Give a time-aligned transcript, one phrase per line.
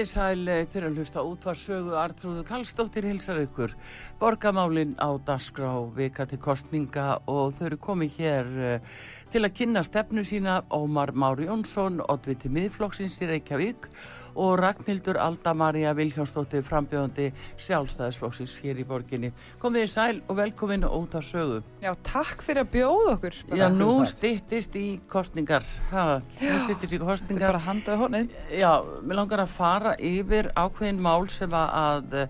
[0.00, 3.74] Í sæl að hlusta útvarsögu Artrúðu Kallstóttir hilsar ykkur.
[4.16, 8.94] Borgamálin á Dasgrá vika til kostninga og þau eru komið hér uh,
[9.28, 10.62] til að kynna stefnu sína.
[10.72, 13.90] Ómar Mári Jónsson, Oddviti miðflokksins í Reykjavík
[14.34, 19.32] og Ragnhildur Alda Maria Viljánsdóttir frambjöðandi sjálfstæðisflokksins hér í borginni.
[19.62, 21.60] Komið í sæl og velkomin út af sögu.
[21.82, 23.40] Já, takk fyrir að bjóða okkur.
[23.58, 25.66] Já, nú stittist í kostningar.
[25.90, 26.06] Ha,
[26.40, 27.40] nú stittist í kostningar.
[27.40, 28.34] Þetta er bara handaði honið.
[28.60, 32.20] Já, mér langar að fara yfir ákveðin mál sem að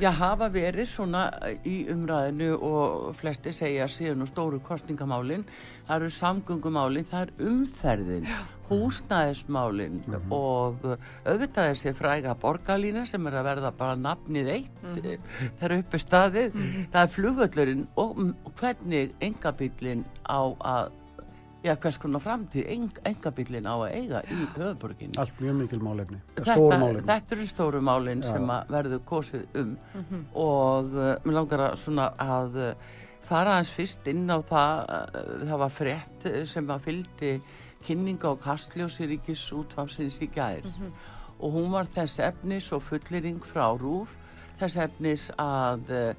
[0.00, 1.26] já, hafa verið svona
[1.66, 5.44] í umræðinu og flesti segja síðan og stóru kostningamálinn.
[5.86, 8.28] Það eru samgöngumálinn, það er umferðin,
[8.70, 10.32] húsnæðismálinn mm -hmm.
[10.32, 15.18] og auðvitað þessi fræga borgarlína sem er að verða bara nafnið eitt, mm -hmm.
[15.58, 16.90] það eru uppi staðið, mm -hmm.
[16.92, 20.90] það er flugvöllurinn og hvernig engabillin á að
[21.64, 25.16] Já, hvers konar framtíð eng, engabillin á að eiga í höfuborginni.
[25.20, 26.18] Allt mjög mikil málefni.
[26.36, 30.26] Þetta, þetta eru stóru málinn sem verður kosið um mm -hmm.
[30.42, 32.74] og uh, mér langar að, svona, að uh,
[33.24, 37.32] fara aðeins fyrst inn á það, uh, það var frett sem að fyldi
[37.86, 40.92] kynninga og kastljósi ríkis útfamsins í gær mm -hmm.
[41.38, 44.16] og hún var þess efnis og fullering frá rúf,
[44.58, 46.14] þess efnis að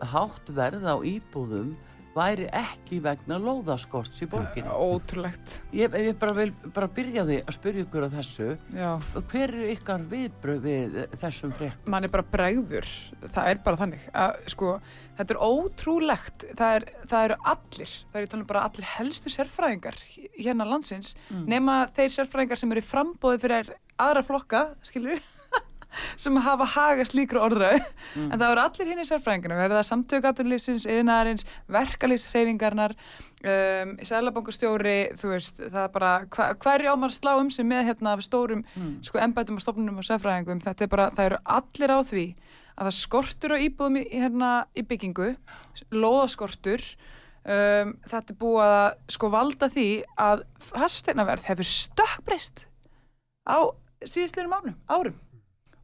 [0.00, 1.76] hátt verð á íbúðum
[2.16, 4.72] væri ekki vegna lóðaskorts í borginu.
[4.72, 5.56] Ótrúlegt.
[5.76, 8.48] Ég, ég bara vil bara byrja því að spyrja ykkur á þessu.
[8.74, 8.90] Já.
[9.32, 11.90] Hver er ykkar viðbröð við þessum frétt?
[11.90, 12.88] Man er bara bregður.
[13.26, 14.08] Það er bara þannig.
[14.16, 14.72] Að, sko,
[15.20, 16.48] þetta er ótrúlegt.
[16.56, 20.02] Það, er, það eru allir, það eru talað bara allir helstu sérfræðingar
[20.36, 21.46] hérna landsins mm.
[21.50, 25.32] nema þeir sérfræðingar sem eru frambóðið fyrir aðra flokka, skilur við?
[26.20, 28.28] Sem hafa hagast líkra orðrau mm.
[28.30, 35.60] en það voru allir hinn í sérfræðinginu verða samtökaturlýfsins, yðnarins verkalýshreyfingarnar um, sælabangustjóri, þú veist
[35.60, 38.94] það er bara, hva, hverju ámar slá um sem með hérna stórum mm.
[39.06, 42.26] sko embætum og stofnunum og sérfræðingum, þetta er bara það eru allir á því
[42.76, 45.30] að það skortur á íbúðum í, hérna, í byggingu
[45.94, 46.84] loðaskortur
[47.46, 49.88] um, þetta er búið að sko valda því
[50.20, 52.66] að fasteinaverð hefur stökkbreyst
[53.46, 53.58] á
[54.04, 55.16] síðustlega árum, árum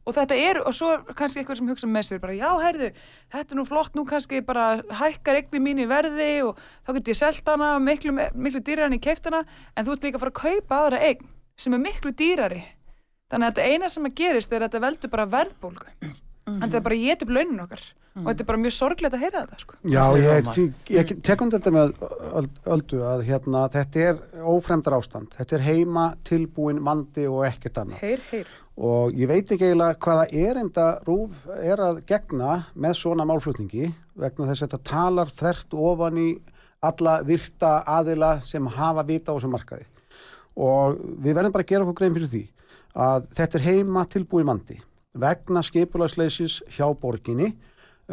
[0.03, 2.89] og þetta er, og svo kannski eitthvað sem hugsa með sér bara, já, herðu,
[3.31, 4.65] þetta er nú flott nú kannski bara
[4.99, 8.97] hækkar eigni mín í verði og þá getur ég selgt hana miklu, miklu dýrar en
[8.97, 9.43] ég keift hana
[9.75, 12.63] en þú ert líka að fara að kaupa aðra eign sem er miklu dýrari
[13.31, 16.55] þannig að þetta eina sem að gerist er að þetta veldur bara verðbólgu mm -hmm.
[16.55, 17.83] en þetta er bara upp launin okkar
[18.13, 18.25] mm.
[18.25, 19.77] og þetta er bara mjög sorglega að heyra þetta sko.
[19.83, 21.93] Já, ég, ég tekum þetta með
[22.75, 28.03] öldu að hérna, þetta er ófremdar ástand, þetta er heima tilbúin vandi og ekkert annað
[28.03, 33.25] Heyr, heyr og ég veit ekki eiginlega hvaða erinda rúf er að gegna með svona
[33.29, 36.29] málflutningi vegna þess að þetta talar þvert ofan í
[36.83, 39.85] alla virta aðila sem hafa vita á þessu markaði.
[40.57, 42.43] Og við verðum bara að gera okkur grein fyrir því
[43.03, 44.79] að þetta er heima tilbúið mandi
[45.13, 47.53] vegna skipulagsleisis hjá borginni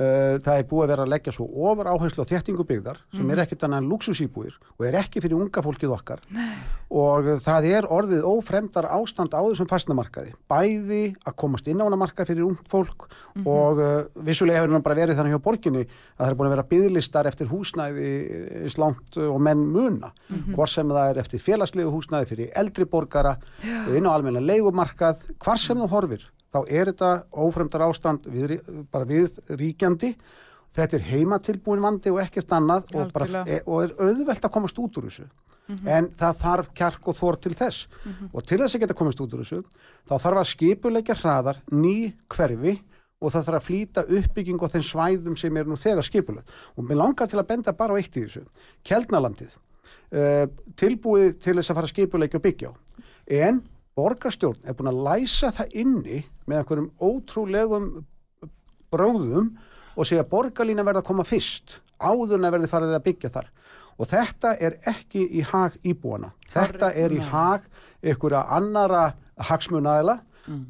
[0.01, 3.33] það er búið að vera að leggja svo ofar áherslu á þéttingu byggðar sem mm.
[3.35, 6.57] er ekkert annað en luxusýbúir og er ekki fyrir unga fólkið okkar Nei.
[7.03, 12.01] og það er orðið ófremdar ástand á þessum fastnamarkaði bæði að komast inn á hana
[12.01, 13.51] marka fyrir ung fólk mm -hmm.
[13.53, 16.57] og uh, vissulega hefur það bara verið þannig hjá borginni að það er búin að
[16.57, 18.11] vera bygglistar eftir húsnæði
[18.73, 20.55] slánt og menn muna mm -hmm.
[20.55, 23.97] hvort sem það er eftir félagslegu húsnæði fyrir eldri borgara yeah.
[23.97, 28.59] inn á almenna leigumarkað hvar sem þú horfir þá er þetta ófremdar ástand við,
[28.91, 30.15] bara við ríkjandi.
[30.75, 34.79] Þetta er heimatilbúin vandi og ekkert annað og, bara, e, og er auðvelt að komast
[34.79, 35.27] út úr þessu.
[35.71, 35.89] Mm -hmm.
[35.97, 37.87] en það þarf kjark og þór til þess.
[37.87, 38.29] Mm -hmm.
[38.33, 39.63] og til þess að geta komast út úr þessu
[40.09, 42.81] þá þarf að skipuleika hraðar ný hverfi
[43.21, 46.45] og það þarf að flýta uppbygging og þeim svæðum sem er nú þegar skipuleg
[46.77, 48.43] og mér langar til að benda bara á eitt í þessu.
[48.83, 49.59] Kjeldnalandið
[50.17, 52.75] uh, tilbúið til þess að fara skipuleika og byggja á.
[53.31, 53.63] En
[54.01, 57.93] borgarstjórn er búin að læsa það inni með einhverjum ótrúlegum
[58.91, 59.55] bróðum
[59.95, 63.49] og segja að borgarlína verða að koma fyrst áðurna verði farið að byggja þar.
[64.01, 67.67] Og þetta er ekki í hag íbúana þetta er í hag
[68.03, 69.05] einhverja annara
[69.51, 70.19] hagsmunæðila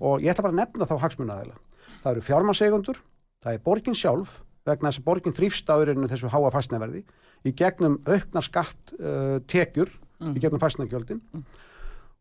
[0.03, 1.57] og ég ætla bara að nefna þá hagsmunæðila
[2.03, 3.01] það eru fjármansegundur,
[3.45, 4.37] það er borgin sjálf
[4.69, 7.05] vegna þess að borgin þrýfst á yrinu þessu háa fastnæverði
[7.47, 9.93] í gegnum auknar skatt uh, tekjur
[10.35, 11.23] í gegnum fastnægjöldin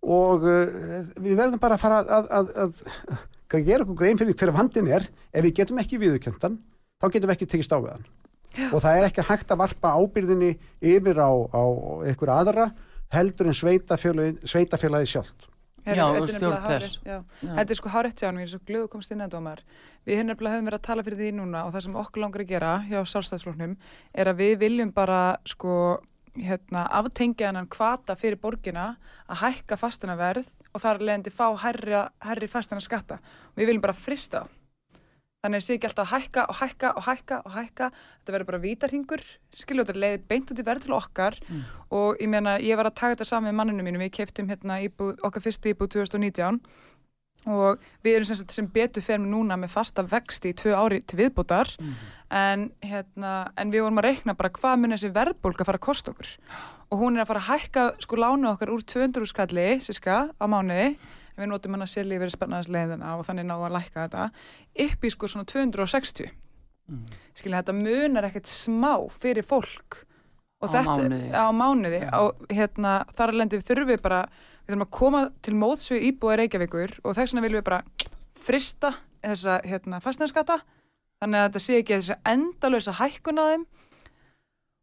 [0.05, 4.19] og uh, við verðum bara að fara að, að, að, að, að gera okkur grein
[4.21, 6.57] fyrir hver vandin er ef við getum ekki viðurkjöndan
[6.99, 8.07] þá getum við ekki tekist á við hann
[8.73, 11.63] og það er ekki hægt að varpa ábyrðinni yfir á, á
[12.07, 12.71] einhver aðra
[13.13, 15.49] heldur en sveitafélagi, sveitafélagi sjálft
[15.87, 16.95] Já, og þetta er nefnilega stjórn hvers.
[16.99, 17.49] hárrétt, já.
[17.55, 19.61] Þetta er sko hárétt hjá hann, við erum svo glöðu komst inn að dómar.
[20.05, 22.51] Við hérna höfum verið að tala fyrir því núna og það sem okkur langar að
[22.51, 23.75] gera hjá sjálfstæðsflóknum
[24.13, 25.73] er að við viljum bara sko
[26.45, 28.93] hérna, aftengja hann kvata fyrir borgina
[29.27, 33.19] að hækka fastana verð og þar leðandi fá herri, herri fastana skatta.
[33.57, 34.55] Við viljum bara frista það.
[35.39, 37.85] Þannig að sé ekki alltaf að hækka og hækka og hækka og hækka.
[38.17, 39.21] Þetta verður bara vítarhingur,
[39.55, 41.37] þetta leiði beint út í verð til okkar
[41.95, 44.81] og ég meina, ég var að taka þetta saman með manninu mínu, við keiftum hérna
[44.83, 46.59] íbúð, okkar fyrstu íbúð 2019
[47.47, 51.21] og við erum sem, sem betur fyrir núna með fasta vexti í tvö ári til
[51.21, 51.71] viðbútar
[52.31, 56.11] en, hérna, en við vorum að reikna bara hvað mun þessi verðbólka fara að kosta
[56.13, 56.33] okkur
[56.89, 60.45] og hún er að fara að hækka sko lánu okkar úr 200 skalli, síska, á
[60.49, 64.29] mánuði en við notum hann að sérlega verið spennarnsleiðina og þannig náðu að lækka þetta
[64.85, 66.29] upp í sko svona 260
[66.89, 67.03] Mm.
[67.37, 69.99] skilja þetta munar ekkert smá fyrir fólk
[70.57, 71.27] og Á þetta mánuði.
[71.37, 72.09] á mánuði Já.
[72.09, 76.07] á, hérna, þar alveg við þurfum við bara við þurfum að koma til móts við
[76.09, 77.83] íbúið Reykjavíkur og þess vegna viljum við bara
[78.41, 78.91] frista
[79.21, 80.57] þessa hérna, fastnæðskata
[81.19, 83.63] þannig að þetta sé ekki þessa endalösa hækkun á þeim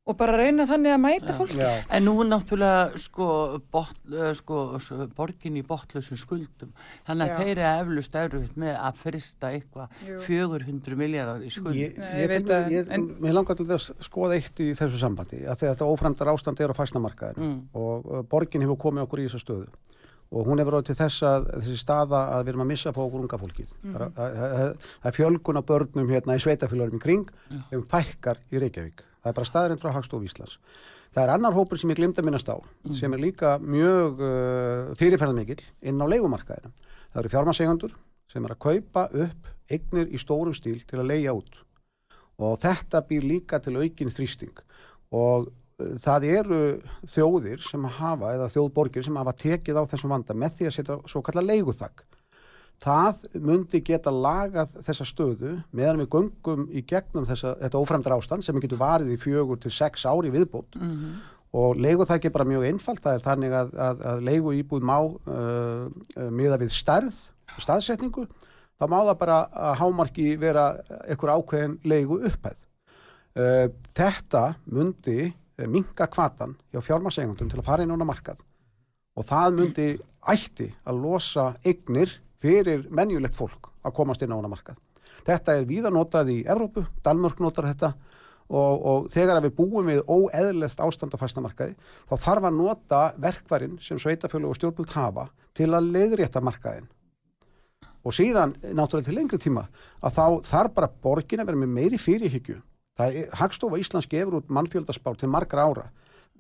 [0.07, 3.27] og bara reyna þannig að mæta fólk Já, En nú er náttúrulega sko,
[3.75, 3.97] bot,
[4.39, 4.59] sko
[5.17, 6.71] borgin í botlausum skuldum
[7.09, 7.39] þannig að Já.
[7.41, 10.21] þeir eru eflust erfitt með að frista eitthvað Jú.
[10.29, 13.67] 400 miljardar í skuld Ég, ég, ég ég, veit að- ég, en- mér langar til
[13.73, 17.61] þess að skoða eitt í þessu sambandi að þetta óframdar ástand er á fastnamarkaðinu Mm.
[17.75, 19.69] og borgin hefur komið okkur í þessa stöðu
[20.33, 23.05] og hún hefur ráð til þess að þessi staða að við erum að missa på
[23.07, 23.71] okkur unga fólkið.
[23.83, 24.17] Mhm.
[24.17, 27.31] það, það, er fjölgun á börnum hérna í sveitafélagurum í kring
[27.73, 29.05] um fækkar í Reykjavík.
[29.23, 30.59] Það er bara staðurinn frá Hagstof Íslands.
[31.15, 32.61] Það er annar hópur sem ég glimta minnast á
[32.93, 36.75] sem er líka mjög uh, fyrirferðarmikill inn á leigumarkaðinu
[37.17, 37.93] það eru fjármasegundur
[38.29, 41.63] sem er að kaupa upp eignir í stórum stíl til að leigja út.
[42.37, 44.59] Og þetta býr líka til aukin þrýsting.
[45.17, 46.61] Og það eru
[47.05, 50.99] þjóðir sem hafa eða þjóðborgir sem hafa tekið á þessum vanda með því að setja
[51.11, 52.05] svo kallar leiguþak.
[52.83, 58.45] Það myndi geta lagað þessa stöðu meðan við göngum í gegnum þessa, þetta óframdar ástand
[58.45, 60.77] sem getur varið í fjögur til sex ári viðbót.
[60.77, 61.17] Mhm.
[61.57, 63.01] og leiguþak er bara mjög einfalt.
[63.01, 65.89] Það er þannig að, að, að leigu íbúð má uh,
[66.29, 67.17] miða við stærð
[67.63, 68.27] staðsetningu.
[68.77, 70.67] Þá má það bara að hámarki vera
[71.07, 72.59] einhver ákveðin leigu upphæð
[73.41, 75.33] uh, þetta myndi
[75.65, 78.43] minka kvatan hjá fjármarsegundum til að fara inn á markað
[79.17, 79.87] og það myndi
[80.29, 82.13] ætti að losa eignir
[82.43, 84.77] fyrir menjulegt fólk að komast inn á markað.
[85.27, 87.95] Þetta er víða notað í Evrópu, Danmörk notar þetta
[88.47, 91.75] og, og þegar við búum við óeðlilegt ástand á fastnamarkaði
[92.07, 95.27] þá þarf að nota verkvarinn sem sveitafjölu og stjórnbult hafa
[95.57, 96.87] til að leiðrétta markaðin.
[98.07, 99.65] Og síðan, náttúrulega til lengri tíma,
[99.99, 102.61] að þá þarf bara borgin að vera með meiri fyrirhyggju.
[102.97, 105.87] Það Hagstofa Íslands gefur út mannfjöldaspár til margra ára.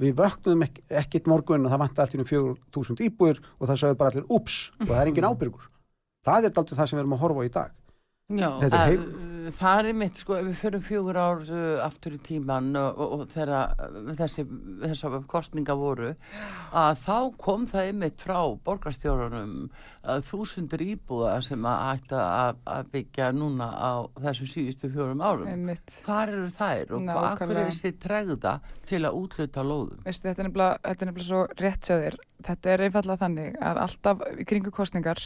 [0.00, 3.98] Við vöknuðum ek ekkit morgun að það vanti allt í 4.000 íbúður og það sagði
[4.00, 5.68] bara allir ups og það er engin ábyrgur.
[6.26, 7.74] Það er aldrei það sem við erum að horfa á í dag.
[8.26, 9.04] Já, Þetta er að,
[9.54, 13.12] það er mitt sko, ef við fyrir fjögur ár uh, aftur í tíman og, og,
[13.14, 14.44] og þegar uh, þessi,
[14.82, 16.12] þessar kostninga voru
[16.76, 22.92] að þá kom það einmitt frá borgarstjórunum uh, þúsundur íbúða sem að ætta að, að
[22.96, 23.92] byggja núna á
[24.26, 25.48] þessum síðustu fjórum árum.
[25.52, 25.96] Einmitt.
[26.06, 30.04] Hvar eru þær og hvað er þessi tregða til að útluta lóðum?
[30.06, 32.20] Veistu, þetta er nefnilega, svo rétt hjá þér.
[32.46, 35.22] Þetta er einfallega þannig að alltaf í kringu kostningar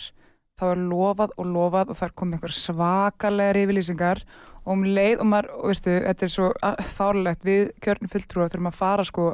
[0.61, 4.23] þá er lofað og lofað og það er komið einhver svakalegar yfirlýsingar
[4.61, 6.53] og um leið og maður, og veistu, þetta er svo
[6.99, 9.27] fárlegt við kjörnum fulltrúa þurfum að fara sko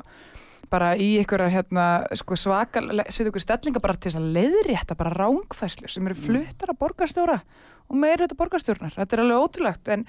[0.71, 1.87] bara í einhverja hérna
[2.19, 6.73] sko svakalega, setja ykkur stellinga bara til þess að leiðrétta bara rángfæslu sem eru fluttar
[6.73, 7.41] að borgarstjóra
[7.87, 8.97] og meira þetta borgarstjórnar.
[8.97, 10.07] Þetta er alveg ótrúlegt en,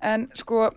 [0.00, 0.68] en sko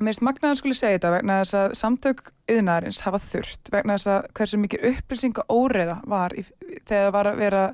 [0.00, 4.08] Mér finnst magnaðan skuli segja þetta vegna þess að samtök yðnaðarins hafa þurft vegna þess
[4.08, 6.44] að hversu mikið upplýsinga óreiða var í,
[6.88, 7.64] þegar það var að vera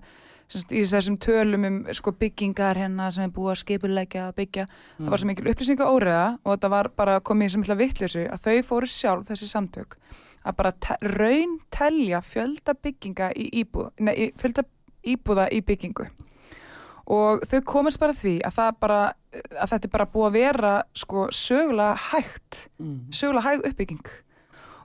[0.49, 4.67] semst, í þessum tölum um sko, byggingar hérna sem er búið að skipulegja að byggja.
[5.01, 8.27] Það var svo mikil upplýsinga óreiða og þetta var bara komið í sem mikla vittleysu
[8.31, 9.97] að þau fóru sjálf þessi samtök
[10.47, 14.63] að bara te- raun telja fjölda bygginga í íbúða, nei, fjölda
[15.07, 16.07] íbúða í byggingu
[17.07, 19.01] og þau komast bara því að það bara
[19.63, 23.07] að þetta er bara búið að vera sko sögulega hægt Mm.
[23.11, 24.07] sögulega hæg uppbygging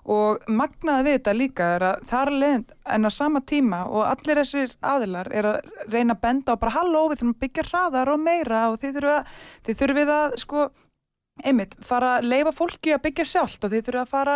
[0.09, 2.63] og magnaði við þetta líka er að það er leiðin
[2.95, 5.59] en á sama tíma og allir þessir aðilar er að
[5.93, 8.95] reyna að benda á bara halló við þurfum að byggja hraðar og meira og þið
[8.97, 9.35] þurfum að,
[9.67, 10.65] þið þurfum að sko
[11.41, 14.35] einmitt, fara að leifa fólki að byggja sjálft og þið þurfum að fara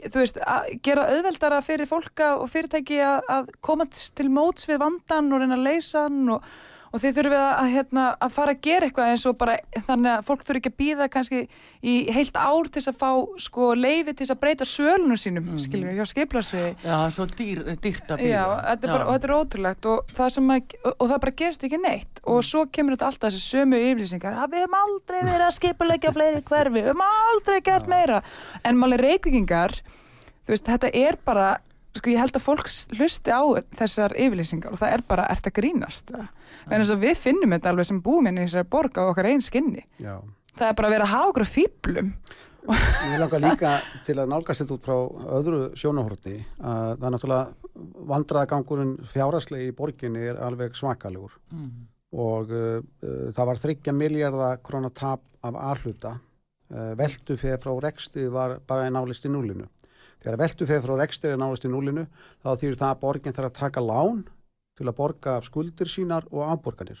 [0.00, 4.80] þú veist, að gera auðveldara fyrir fólka og fyrirtæki að, að koma til móts við
[4.82, 6.52] vandan og reyna að leysa hann og,
[6.92, 9.54] og þið þurfum að, að, hérna, að fara að gera eitthvað eins og bara
[9.88, 11.40] þannig að fólk þurfi ekki að býða kannski
[11.82, 13.10] í heilt ár til að fá
[13.46, 15.62] sko leifi til að breyta sölunum sínum mm -hmm.
[15.64, 18.28] skiljum við, hjá skiplarsviði Já, það er svo dýr, dýrt að býða.
[18.28, 21.80] Já, þetta bara, og þetta er ótrúlegt og það, að, og, það bara gerist ekki
[21.82, 22.22] neitt.
[22.22, 26.12] Og svo kemur þetta alltaf þessi sömu yflýsingar að við hefum aldrei verið að skipulegja
[26.12, 28.22] fleiri hverfi, við hefum aldrei gert meira.
[28.64, 29.80] En máli reykvíkingar
[30.46, 31.48] þú veist, þetta er bara
[31.96, 33.42] sko ég held að fólk hlusti á
[33.78, 36.12] þessar yfirlýsingar og það er bara, ert að grínast
[36.68, 39.30] en þess að við finnum þetta alveg sem búum inn í þessari borg á okkar
[39.32, 39.84] einn skinni.
[40.02, 40.16] Já.
[40.58, 42.16] það er bara að vera að hafa okkur fýblum
[42.62, 43.70] Ég langar líka
[44.06, 44.98] til að nálgast þetta út frá
[45.38, 51.34] öðru sjónahorti að það er náttúrulega vandraðagangurinn fjárastlegi í borginni er alveg svakalegur.
[51.50, 51.88] Mm.
[52.12, 52.82] og uh,
[53.32, 59.26] það var 30 miljardar krónatap af aðhluta uh, veldu fyrir frá reksti var bara nálist
[59.26, 59.66] í núlinu
[60.22, 62.04] þegar veldu fyrir frá reksti er nálist í núlinu
[62.44, 64.22] þá þýr það að borgin þarf að taka lán
[64.82, 67.00] til að borga af skuldir sínar og afborganir.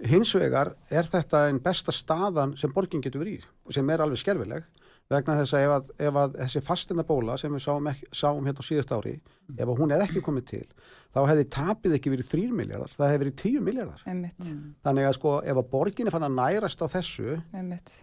[0.00, 4.04] Hins vegar er þetta einn besta staðan sem borgin getur verið í og sem er
[4.04, 4.68] alveg skerfileg
[5.10, 8.46] vegna þess að ef, að, ef að þessi fastina bóla sem við sáum, ekki, sáum
[8.46, 9.14] hérna á síðust ári
[9.56, 10.62] ef að hún hefði ekki komið til
[11.10, 14.50] þá hefði tapið ekki verið 3 miljardar það hefði verið 10 miljardar einmitt,
[14.86, 17.38] þannig að sko ef að borgin er fann að nærast á þessu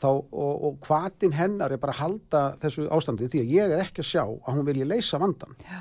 [0.03, 3.85] þá, og, og hvatin hennar er bara að halda þessu ástandi því að ég er
[3.85, 5.79] ekki að sjá að hún vilji leysa vandan Já.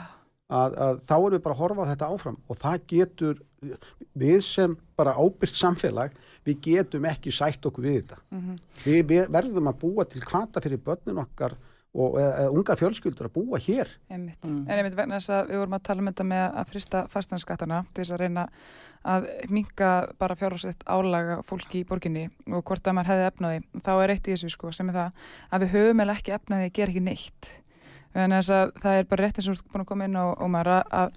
[0.50, 3.40] Að, að þá erum við bara að horfa á þetta áfram og það getur
[4.14, 6.12] við sem bara ábyrgt samfélag
[6.46, 8.58] við getum ekki sætt okkur við þetta Mhm.
[8.84, 11.56] við, við verðum að búa til kvata fyrir börnin okkar
[11.96, 14.42] og eða, eða, ungar fjölskyldur að búa hér Einmitt.
[14.44, 14.66] Mm.
[14.68, 17.78] En einmitt vegna þess að við vorum að tala um þetta með að frista fastanskattana
[17.94, 18.44] til þess að reyna
[19.06, 23.60] að minka bara fjárhásett álaga fólki í borginni og hvort að maður hefði efnaði.
[23.86, 25.12] Þá er eitt í þessu sko sem er það
[25.56, 27.50] að við höfum eða ekki efnaði að gera ekki neitt.
[28.16, 31.12] Þannig að það- er bara rétt eins og búin að koma inn á, Ómar, að,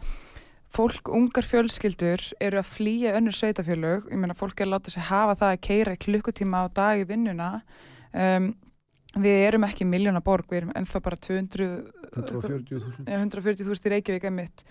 [0.70, 4.10] fólk, ungar fjölskyldur eru að flýja önnur sveitafjölög.
[4.12, 7.08] Ég meina fólk er að láta sig hafa það að keira klukkutíma á dag í
[7.08, 7.62] vinnuna.
[8.14, 8.56] Um,
[9.18, 11.70] við erum ekki miljóna borg, við erum ennþá bara 200
[12.10, 14.64] 140.000 140.000 í Reykjavík einmitt.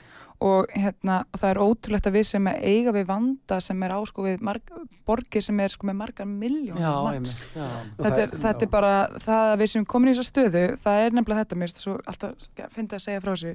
[0.45, 4.23] Og hérna og það er ótrúlegt að við sem eiga við vanda sem er ásko
[4.23, 4.73] við marg,
[5.07, 6.28] borgir sem er sko með margar
[7.54, 7.68] já.
[7.99, 8.92] Þetta er, þetta er bara
[9.25, 11.97] það að við sem komin í þessa stöðu það er nefnilega þetta, mér finnst svo
[12.12, 13.54] alltaf finnst að segja frá þessu,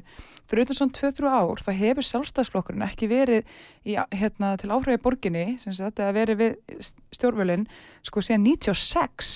[0.52, 3.54] fyrir utan svona 2-3 ár það hefur sjálfstæðsflokkurinn ekki verið
[3.88, 7.70] í, hérna, til áhrifja í borginni sem sagt, að verið við stjórnvölinn
[8.04, 9.32] sko síðan 96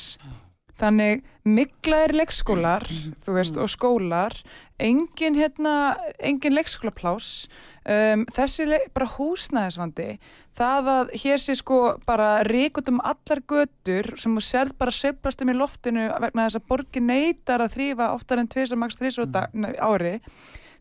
[0.78, 2.86] þannig miklaðir leikskólar
[3.24, 4.36] þú veist, og skólar
[4.80, 7.48] engin, hérna, engin leikskólaplás
[7.88, 10.18] um, þessi le bara húsnæðisvandi
[10.58, 15.42] það að hér sé sko bara ríkut um allar götur sem þú serð bara sveiflast
[15.44, 19.30] um í loftinu vegna þess að borgin neytar að þrýfa oftar en tvisar maks þrísar
[19.30, 19.78] mm.
[19.78, 20.18] ári.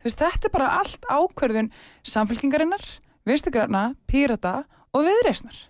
[0.01, 1.73] Þú veist, þetta er bara allt ákverðun
[2.07, 2.85] samfélkingarinnar,
[3.29, 4.63] vinstigræna pírata
[4.97, 5.67] og viðreisnar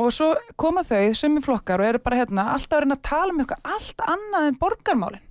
[0.00, 3.06] og svo koma þau sem er flokkar og eru bara hérna alltaf að reyna að
[3.10, 5.24] tala um eitthvað allt annað en borgarmálin.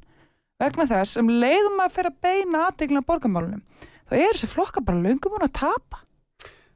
[0.63, 3.63] Vegna þess sem leiðum að fyrir að beina aðteglina borgarmálunum
[4.07, 6.03] þá er þessi flokkar bara löngum búin að tapa.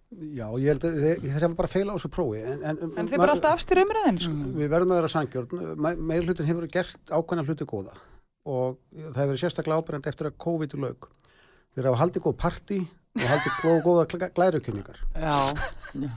[0.08, 3.20] Já, ég held að þeir, hafa bara feila á þessu prófi en, en, en þeir
[3.20, 4.36] bara alltaf afstýra umræðinu sko.
[4.56, 7.98] Við verðum að vera sangjörn meir hlutin hefur gert ákveðna hluti góða
[8.48, 11.10] og það hefur verið sérstaklega ábyrjandi eftir að COVID lög
[11.76, 12.78] þeir hafa haldið góð parti
[13.18, 15.36] og haldið góð, góða glærukynningar Já,
[16.06, 16.14] já.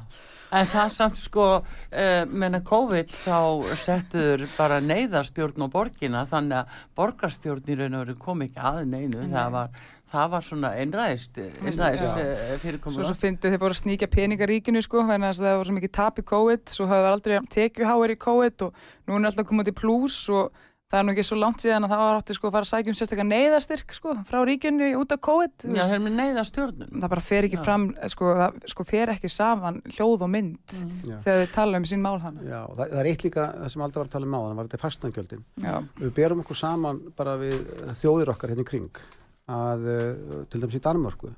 [0.50, 3.38] En það samt sko, uh, menna COVID þá
[3.78, 8.80] settuður bara neyðarstjórn á borgina þannig að borgarstjórn í raun og veru kom ekki að
[8.90, 9.22] neinu.
[9.22, 9.34] Nei.
[9.36, 12.14] Það var, það var svona einræðist, einræðist Já.
[12.16, 13.06] uh, svo fyrirkomur.
[13.06, 15.94] svo fyndið þeir voru að sníkja peninga ríkinu sko, þannig að það voru svo mikið
[16.00, 19.70] tap í COVID svo hafði það aldrei tekjuháir í COVID og nú er alltaf komið
[19.70, 22.48] til plus og það er nú ekki svo langt síðan að það var átti sko
[22.48, 25.94] að fara að sækja um sérstaklega neyðastyrk sko, frá ríkinu út af COVID Já, þeir
[25.94, 26.90] eru með neyðarstjórnum.
[27.04, 27.62] það bara fer ekki Já.
[27.68, 30.74] fram sko, það sko fer ekki saman hljóð og mynd
[31.06, 31.16] Já.
[31.26, 33.84] þegar þau tala um sín mál hana Já, það, það er eitt líka það sem
[33.86, 37.00] aldrei var að tala um á þannig var þetta fastangjöldin Já, við berum okkur saman
[37.16, 37.58] bara við
[38.02, 39.02] þjóðir okkar hérna í kring
[39.50, 41.30] að uh, til dæmis í Danmörku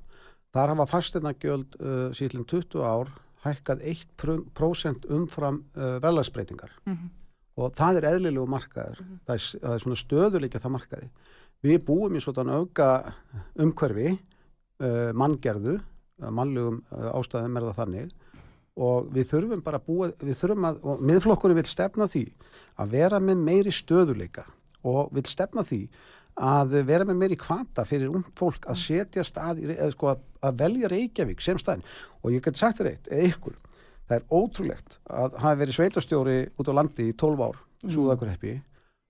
[0.52, 3.12] þar hafa fasteinagjöld uh, síðan 20 ár
[3.44, 7.10] hækkað 1% umfram uh, verðlagsbreytingar Mhm.
[7.58, 9.00] Og það er eðlilegu markaður.
[9.26, 11.08] Það, er, það er svona stöðuleikja það markaði.
[11.62, 12.88] Við búum í svona auka
[13.62, 15.78] umhverfi uh, manngerðu
[16.22, 18.16] mannlegum uh, ástæðum er það þannig.
[18.82, 22.24] Og við þurfum bara að búa, við þurfum að, og miðflokkurinn vil stefna því
[22.80, 24.46] að vera með meiri stöðuleika
[24.88, 25.82] og vil stefna því
[26.42, 30.62] að vera með meiri kvanta fyrir ung fólk að setja stað, eða sko að, að
[30.62, 31.84] velja Reykjavík sem staðin
[32.22, 33.58] og ég geti sagt þér eitt, eða ykkur,
[34.08, 38.56] það er ótrúlegt að hafa verið sveitastjóri út á landi í 12 ár, Súðakurheppi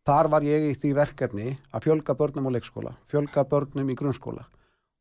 [0.07, 4.47] þar var ég í því verkefni að fjölga börnum á leikskóla, fjölga börnum í grunnskóla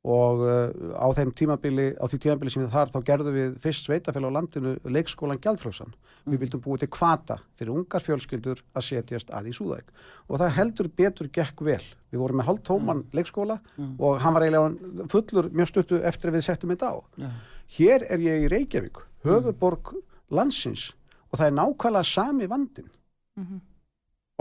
[0.01, 3.85] og uh, á þeim tímabili, á því tímabili sem við þar þá gerðum við fyrst
[3.85, 5.93] sveitafélag á landinu leikskólan gjaldfrjóðsan.
[6.25, 9.93] Við vildum búið til kvata fyrir ungar fjölskyldur að setjast að í Súðæk
[10.25, 11.83] og það heldur betur gekk vel.
[12.09, 13.59] Við vorum með hálf tóman leikskóla
[14.01, 16.95] og hann var eiginlega fullur mjög stuttu eftir að við settum þetta á.
[17.21, 17.29] Já.
[17.77, 19.93] Hér er ég í Reykjavík, höfuborg
[20.31, 20.91] landsins
[21.31, 22.89] og það er nákvæmlega sami vandin.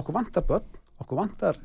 [0.00, 1.58] Okkur vantar börn, okkur vantar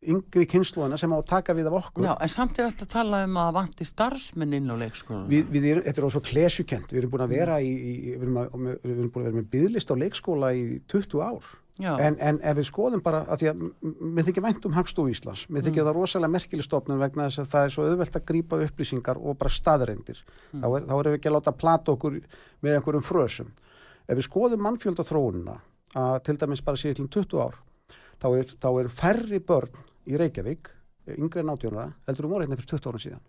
[0.00, 2.04] yngri kynsluðana sem á að taka við af okkur.
[2.06, 5.26] Já, en samt er alltaf að tala um að vanti starfsmenn inn á leikskólan.
[5.28, 8.22] Við, við erum, þetta er svo klesjukent, við erum búin að vera í, í við,
[8.22, 11.50] erum að, við erum búin að vera með byðlist á leikskóla í 20 ár.
[11.80, 13.64] En, en ef við skoðum bara, að því að
[14.00, 17.50] mér þykir vænt um Hagstofu Íslands, mér þykir það rosalega merkileg stofnun vegna þess að
[17.54, 20.20] það er svo auðvelt að grípa upplýsingar og bara staðrendir.
[20.52, 22.18] Þá, er, þá erum við ekki að láta plata okkur
[22.60, 23.54] með einhverjum frösum.
[24.04, 25.56] Ef við skoðum mannfjölda þróunina,
[25.96, 27.58] að til dæmis bara síðan til 20 ár,
[28.20, 30.70] þá er, þá er færri börn í Reykjavík,
[31.16, 33.26] yngri en 18 ára, heldur um hérna fyrir 20 ára síðan.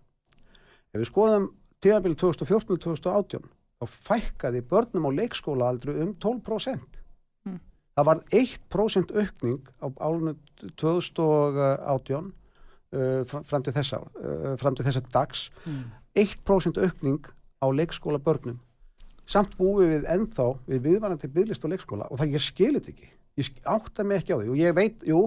[0.92, 3.46] Ef við skoðum tíðanbíl 2014-2018
[3.82, 7.01] þá fækkaði börnum á leikskóla aldrei um 12%.
[7.98, 10.38] Það var 1% aukning á álunum
[10.80, 12.32] 2018
[12.96, 15.50] uh, fram, til þessa, uh, fram til þessa dags.
[16.16, 17.32] 1% aukning
[17.62, 18.60] á leikskóla börnum.
[19.28, 23.12] Samt búum við ennþá við viðvarandi bygglist á leikskóla og það ég skilit ekki.
[23.40, 25.22] Ég átta mig ekki á því og ég veit, jú,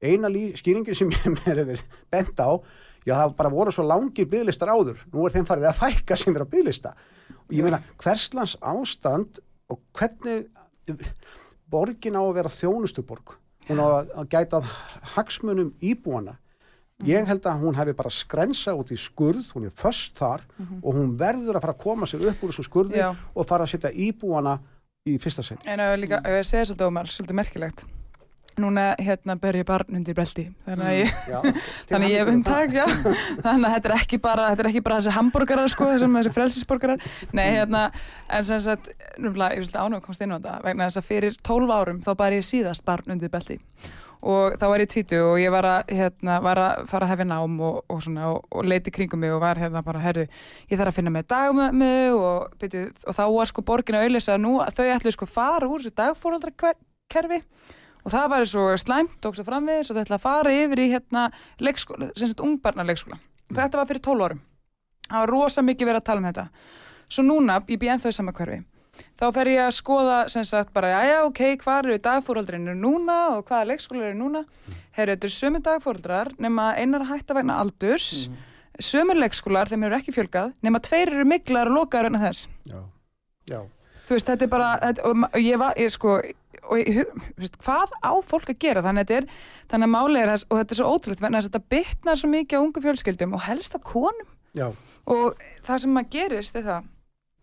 [0.00, 2.50] eina skýringin sem ég mér hefur bent á,
[3.04, 6.36] já það bara voru svo langir bygglistar áður, nú er þeim farið að fækka sem
[6.36, 6.94] er á bygglista.
[7.48, 10.48] Og ég meina, hverslands ástand og hvernig
[11.70, 13.34] borgin á að vera þjónustuborg,
[13.68, 14.62] hún á að, að gæta
[15.14, 16.36] hagsmunum íbúana.
[17.08, 20.42] Ég held að hún hefði bara skrensa út í skurð, hún er först þar
[20.82, 23.14] og hún verður að fara að koma sér upp úr þessum skurði Já.
[23.32, 24.58] og fara að setja íbúana
[25.08, 25.62] í fyrsta sinn.
[25.64, 27.86] En að líka, ef ég segja svolítið Ómar, svolítið merkilegt.
[28.58, 31.38] Núna hérna ber ég barn undir belti, þannig að ég, Já,
[31.90, 32.84] þannig að ég hef um tak, já.
[33.44, 37.06] Þannig að þetta er ekki bara, þetta er ekki bara þessi hambúrgarar sko, þessi frelsisborgarar.
[37.36, 37.86] Nei, hérna,
[38.28, 38.90] en sem sagt,
[39.22, 42.04] numlega, ég vil ánum að komast inn á þetta, vegna þess að fyrir 12 árum
[42.04, 43.60] þá bar ég síðast barn undir belti.
[44.20, 47.28] Og þá var ég tvítu og ég var að, hérna, var að fara að hefja
[47.30, 50.26] nám og, og svona og, og leiti kringum mig og var hérna bara, herru,
[50.68, 52.66] ég þarf að finna með dagmömmu og,
[53.16, 55.96] þá var sko borgin að auðlýsa nú að þau ætlu sko að fara úr þessu
[56.02, 57.40] dagfóraldrakerfi
[58.04, 60.90] og það var svo slæmt, tók svo framvegis og þau ætla að fara yfir í
[60.92, 61.28] hérna
[61.60, 63.20] leikskóla, sem sagt ungbarna leikskóla.
[63.50, 64.42] Þetta var fyrir 12 árum.
[65.10, 66.44] Það var rosa mikið verið að tala um þetta.
[67.10, 68.60] Svo núna, ég býð ennþá í sama hverfi,
[69.18, 73.16] þá fer ég að skoða sem sagt bara, já, já, ok, hvað eru dagfóraldrinu núna
[73.34, 74.44] og hvaða leikskóla eru núna?
[74.94, 78.28] Herru, þetta er sömu dagfóraldrar nema einar að hætta vegna aldurs,
[78.80, 82.80] sömur leikskólar, þeim eru ekki fjölgað, nema tveir eru miklar og lokaður vegna þess já,
[83.50, 83.60] já.
[84.08, 86.16] veist, þetta er bara þetta, og ég var, ég sko
[86.70, 88.84] og hvað á fólk að gera?
[88.86, 89.26] Þannig að er,
[89.72, 92.30] þannig að málið er og þetta er svo ótrúlegt, vegna þess að þetta bitnar svo
[92.30, 94.30] mikið á ungu fjölskyldum og helst á konum.
[94.50, 94.72] Já.
[95.06, 96.88] og það sem maður gerist er það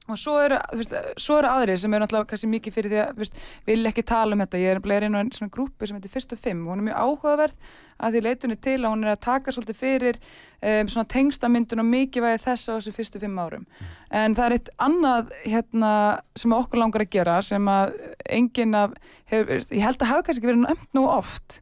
[0.07, 3.09] og svo eru, veist, svo eru aðrir sem eru náttúrulega kannski mikið fyrir því að,
[3.19, 6.13] veist, vil ekki tala um þetta, ég er inn á einn svona grúpi sem heitir
[6.13, 9.13] Fyrst og Fimm og hún er mjög áhugaverð að því leitunni til að hún er
[9.13, 13.67] að taka svolítið fyrir um, svona tengstamyndun og mikilvægi þess á þessu fyrstu fimm árum.
[14.11, 15.93] En það er eitt annað hérna
[16.37, 17.95] sem okkur langar að gera sem að
[18.39, 18.97] enginn af,
[19.31, 21.61] hefur, ég held að hafa kannski verið nefnt nú oft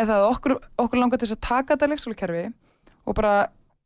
[0.00, 2.44] eða okkur, okkur langar til þess að taka þetta leikskólakerfi
[3.08, 3.34] og bara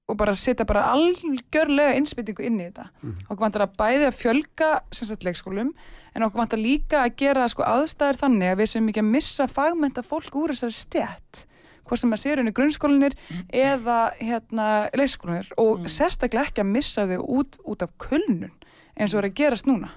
[0.04, 2.90] og bara setja bara algjörlega innspýtingu inn í þetta.
[3.24, 5.70] Okkur vantar að bæði að fjölga sagt leikskólum
[6.14, 9.46] en okkur vantar líka að gera sko aðstæður þannig að við sem ekki að missa
[9.48, 11.44] fagmenta fólk úr þessari stjætt
[11.84, 13.16] hvort sem að séu henni grunnskólinir
[13.52, 18.52] eða hérna leikskólinir og sérstaklega ekki að missa þau út, út af kulnun
[18.94, 19.92] eins og er að gerast núna.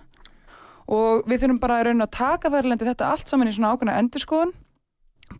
[0.88, 3.73] Og við þurfum bara að raun að taka þar lendi þetta allt saman í svona
[3.76, 4.54] ákveðna endurskoðun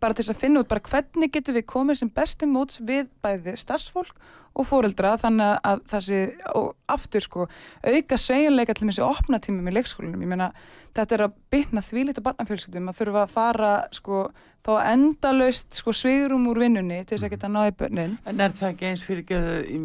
[0.00, 3.08] bara til þess að finna út bara hvernig getum við komið sem besti móts við
[3.24, 4.18] bæði starfsfólk
[4.58, 6.18] og fóreldra þannig að það sé
[6.58, 7.46] og aftur sko
[7.86, 10.50] auka sveigjanleika til þessi opna tímum í leikskólinum ég meina
[10.96, 14.22] þetta er að bytna því lítið barnafjölskyldum að þurfa að fara sko
[14.66, 18.72] fá endalaust sko sveigurum úr vinnunni til þess að geta náði börnin En er það
[18.74, 19.78] ekki eins fyrir í,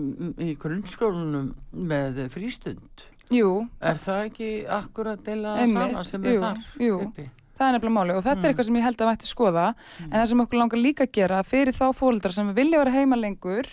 [0.50, 1.54] í grunnskólanum
[1.92, 3.08] með frístund?
[3.34, 6.98] Jú, Er það ekki akkurat deila Einmitt, sama sem er jú, þar jú.
[7.08, 7.30] uppi?
[7.63, 8.43] Það er nefnilega máli og þetta Mm.
[8.45, 9.65] er eitthvað sem ég held að mætti skoða
[10.04, 13.15] en það sem okkur langar líka að gera fyrir þá fóreldrar sem vilja vera heima
[13.19, 13.69] lengur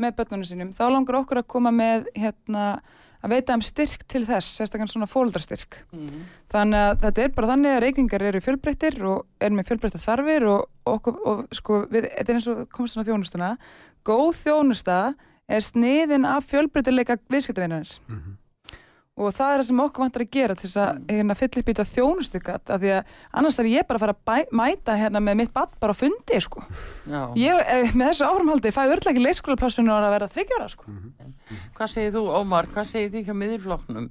[0.00, 2.80] með börnunum sínum, þá langar okkur að koma með hérna
[3.20, 5.76] að veita þeim styrk til þess, sérstaklega svona fóldrastyrk.
[5.92, 6.22] Mm.
[6.48, 10.46] Þannig að þetta er bara þannig að reykingar eru fjölbreyttir og er með fjölbreyttar þarfir
[10.48, 13.50] og, og, og sko, við, þetta er eins og komst svona þjónustuna.
[14.08, 14.96] Góð þjónusta
[15.52, 17.98] er sniðin af fjölbreyttileika viðskiptavinnarins.
[18.08, 18.38] Mhm.
[19.18, 21.06] Og það er það sem okkur vantar að gera til þess að Mm.
[21.10, 24.14] hérna, fylla upp í þetta þjónustugat af því að annars þarf ég bara að fara
[24.14, 26.62] að bæ, mæta hérna með mitt badd bara á fundi sko.
[27.10, 27.22] Já.
[27.36, 30.84] Ég, eh, með þessu áframhaldi, fæði örlega ekki leikskólaplássinu að vera þryggjára sko.
[31.76, 34.10] Hvað segir þú, Ómar, hvað segir þið hjá miðurflokknum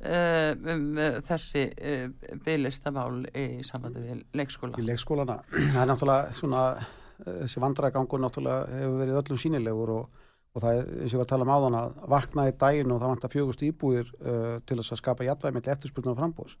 [0.00, 2.08] uh, um uh, þessi uh,
[2.44, 4.76] bygglistavál í sambandi við leikskóla?
[4.76, 5.38] í leikskólana.
[5.74, 6.64] Það er náttúrulega svona,
[7.24, 10.08] eh, þessi vandragangur náttúrulega hefur verið öllum sínilegur og,
[10.54, 12.92] og það er, eins og ég var að tala um áðan að vakna í daginn
[12.94, 16.56] og það vantar fjögust íbúðir uh, til þess að skapa jafnvæg með eftirspurnar og frambúðs.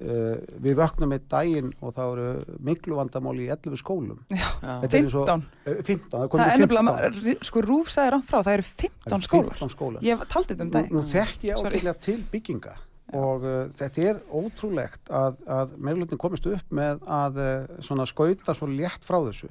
[0.00, 4.20] Uh, við vöknum í daginn og það eru miklu vandamál í 11 skólum.
[4.30, 4.44] Já.
[4.70, 5.46] Er og- 15.
[5.66, 6.60] Uh, 15, það Það er 15.
[6.60, 9.56] nefnilega, sko Rúf sagði rann frá, það eru 15 skólar.
[9.58, 10.04] 15 skólar.
[10.06, 10.92] Ég taldi þetta um Nú, dag.
[10.94, 12.76] nú þekk ég ákveðlega til bygginga
[13.18, 18.54] og uh, þetta er ótrúlegt að, að meirlutin komist upp með að uh, svona skauta
[18.54, 19.50] svo létt frá þessu.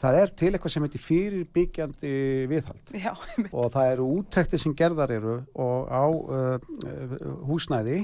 [0.00, 2.12] Það er til eitthvað sem heitir fyrirbyggjandi
[2.50, 3.12] viðhald Já,
[3.52, 6.58] og það eru úttektir sem gerðar eru og á uh,
[7.48, 8.02] húsnæði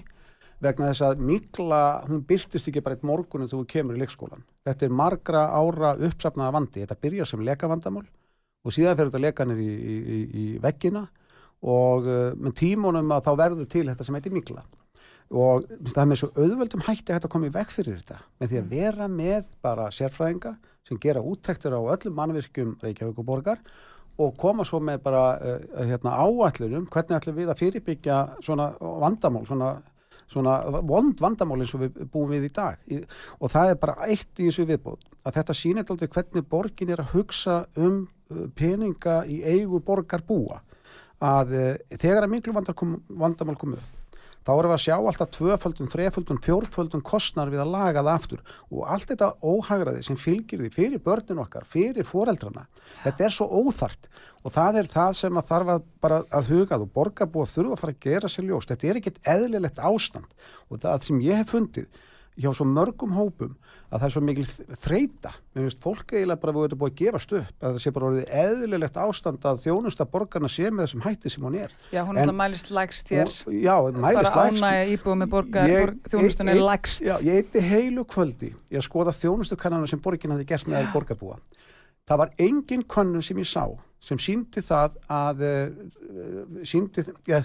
[0.61, 4.43] vegna þess að mikla, hún byrtist ekki bara eitt morgunum þegar þú kemur í leikskólan.
[4.69, 6.83] Þetta er margra ára uppsafnaða vandi.
[6.85, 11.07] Þetta byrjar sem lekavandamál og síðan fer þetta lekanir í, í, í, veggina
[11.61, 14.65] og uh, með tímunum að þá verður til þetta sem heitir mikla.
[15.31, 18.51] Og það er með svo auðveldum hætti að þetta koma í veg fyrir þetta með
[18.51, 20.57] því að vera með bara sérfræðinga
[20.89, 23.61] sem gera úttektir á öllum mannvirkjum Reykjavík og borgar
[24.21, 29.47] og koma svo með bara uh, hérna, áætlunum hvernig ætlum við að fyrirbyggja svona vandamál,
[29.49, 29.71] svona,
[30.31, 32.81] svona vond vandamál eins og við búum við í dag.
[32.91, 33.01] Í,
[33.41, 37.05] og það er bara eitt í þessu viðbót að þetta sýnir aldrei hvernig borgin er
[37.05, 40.61] að hugsa um uh, peninga í eigu borgar búa
[41.21, 43.81] að uh, þegar að miklu vandamál komu
[44.47, 48.43] þá erum við að sjá alltaf tvöföldum, þreföldum, fjórföldum kostnar við að laga það aftur.
[48.71, 52.67] Og allt þetta óhagraði sem fylgir því fyrir börnin okkar, fyrir foreldrana
[53.05, 54.09] þetta er svo óþart
[54.41, 57.83] og það er það sem að þarf að bara að hugað og borgarbúa þurfa að
[57.83, 58.71] fara að gera sér ljóst.
[58.73, 60.31] Þetta er ekkit eðlilegt ástand.
[60.71, 62.01] Og það sem ég hef fundið
[62.41, 63.53] hjá svo mörgum hópum
[63.91, 64.45] að það er svo mikil
[64.81, 68.09] þreita mér finnst fólk eiginlega bara að búið að gefast upp að það sé bara
[68.11, 72.17] orðið eðlilegt ástand að þjónusta borgarna sé með þessum hætti sem hún er já hún
[72.17, 73.33] er alltaf mælist lægst hér.
[73.61, 77.03] já, mælist Bara lægst ánægja íbúið með borgar, Ég- borg, þjónustan er ég- lægst.
[77.05, 81.37] Já, ég eitti heilu kvöldi í að skoða þjónustukannana sem borgin hafði gert með borgarbúa.
[82.09, 83.67] Það var engin könnun sem ég sá
[84.01, 87.43] sem síndi það að uh, síndi, ja,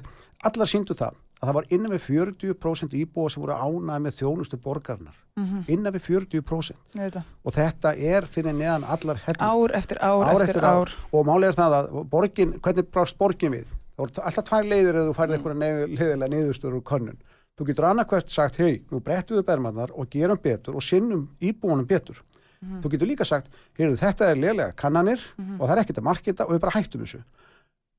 [0.48, 4.60] allar síndu það að það var innan við 40% íbúa sem voru ánæði með þjónustu
[4.64, 5.16] borgarnar.
[5.36, 6.76] Mhm, Innan við 40%.
[6.96, 7.24] ég veit það.
[7.46, 9.42] Og þetta er fyrir neðan allar hellu.
[9.44, 10.92] Ár eftir ár, eftir, ár.
[11.12, 13.66] Og máli er það að borgin, hvernig brást borgin við?
[13.96, 17.18] Það voru alltaf tvær leiðir eða þú færði einhverja neið, leiðilega niðurstöður úr könnun.
[17.56, 21.86] Þú getur annarkvært sagt, hei, nú brettum við bermarnar og gerum betur og sinnum íbúunum
[21.88, 22.22] betur.
[22.82, 25.22] Þú getur líka sagt, heyrðu, þetta er leiðilega kannanir
[25.60, 27.22] og það er ekkert að markita og við bara hættum þessu.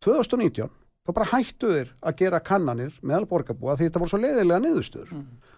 [0.04, 0.68] 2019,
[1.06, 5.12] þá bara hættu þeir að gera kannanir meðal borgarbúa því þetta voru svo leiðilega niðurstöður.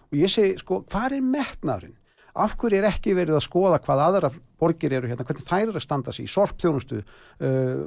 [0.09, 1.97] Og ég segi, sko, hvað er metnaðurinn?
[2.39, 4.31] Af hverju er ekki verið að skoða hvað aðra
[4.61, 7.81] borgir eru hérna, hvernig þær eru að standa sig í sorpþjónustu, uh,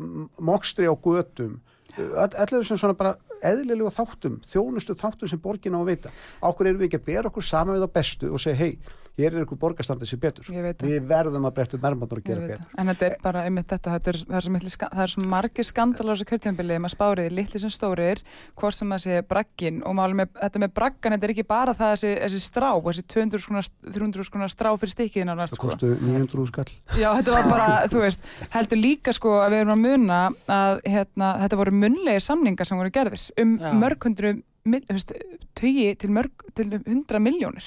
[0.43, 1.59] mokstri á götum,
[1.95, 3.13] uh, allir þessum svona bara
[3.47, 6.11] eðlilegu þáttum, þjónustu þáttum sem borgin á að veita.
[6.43, 9.35] Ákveð erum við ekki að bera okkur saman við á bestu og segja, hei, hér
[9.35, 10.47] er ykkur borgarstandið sér betur.
[10.81, 12.69] Við verðum að breytta mermandur og Ég gera betur.
[12.79, 15.67] En þetta er bara einmitt þetta, þetta er, það, er ska- það er svo margir
[15.67, 18.21] skandalar á þessu kjörtjambili, maður spárið, litli sem stórir,
[18.57, 21.75] hvort sem það sé bragginn og máli með, þetta með braggan, þetta er ekki bara
[21.77, 25.71] það þessi, þessi strá, þessi 200 skona, 300 skona strá fyrir stikkið nánast, Það sko.
[25.75, 26.71] kostu 900 skall.
[26.97, 30.81] Já, þetta var bara, þú veist, heldur líka sko að við erum að muna að
[30.87, 34.33] hérna, þetta voru munlegir samningar sem voru gerðir um mörg hundru,
[34.65, 35.11] þú veist,
[35.57, 37.65] tugi til mörg, til hundra miljónir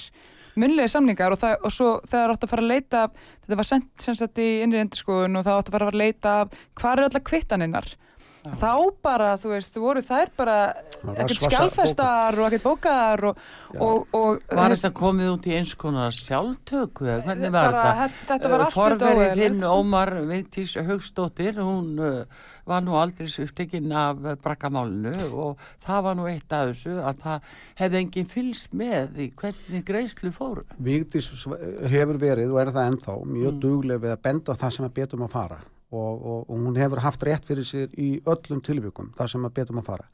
[0.61, 3.69] munlegir samningar og, það, og svo þegar átt að fara að leita af, þetta var
[3.71, 6.97] sendt sem sagt í innri endurskoðun og það átt að fara að leita af hvað
[6.97, 7.93] eru allar kvittaninnar
[8.45, 10.55] þá bara, þú veist, þú voru þær bara
[11.15, 13.39] ekkert skjálfestar og ekkert bókaðar og,
[13.73, 18.27] og, og Var þetta komið út í eins konar sjálftöku eða hvernig var bara, þetta?
[18.29, 18.51] þetta?
[18.53, 19.79] Var allt þetta Forverið óeðlilegt, þinn sko.
[19.79, 26.25] Ómar Vigtís Haugstóttir, hún uh, var nú aldrei upptekinn af brakkamálinu og það var nú
[26.29, 27.51] eitt af þessu að það
[27.81, 30.65] hefði enginn fylst með í hvernig greiðslu fóru.
[30.81, 31.29] Vigdís
[31.93, 33.59] hefur verið og er það ennþá mjög Mm.
[33.61, 35.59] dugleg við að benda á það sem að betum að fara
[35.95, 39.53] og, og, og hún hefur haft rétt fyrir sér í öllum tilvíkum það sem að
[39.59, 40.05] betum að fara.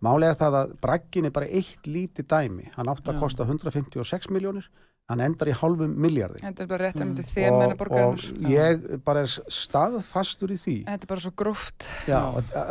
[0.00, 4.30] Málega er það að braggin er bara eitt lítið dæmi hann átti að kosta 156
[4.30, 4.68] miljónir
[5.10, 7.16] hann endar í halvum miljardi Þetta er bara rétt um Mm.
[7.16, 10.76] til þér menna og, og ég bara er staðfastur í því.
[10.88, 11.86] Þetta er bara svo gróft.
[12.08, 12.18] já,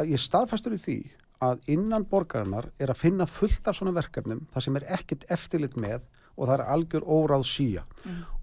[0.03, 0.97] ég er staðfastur í því
[1.45, 5.75] að innan borgarinnar er að finna fullt af svona verkefnum það sem er ekkit eftirlit
[5.77, 6.03] með
[6.35, 7.83] og það er algjör óráð síja.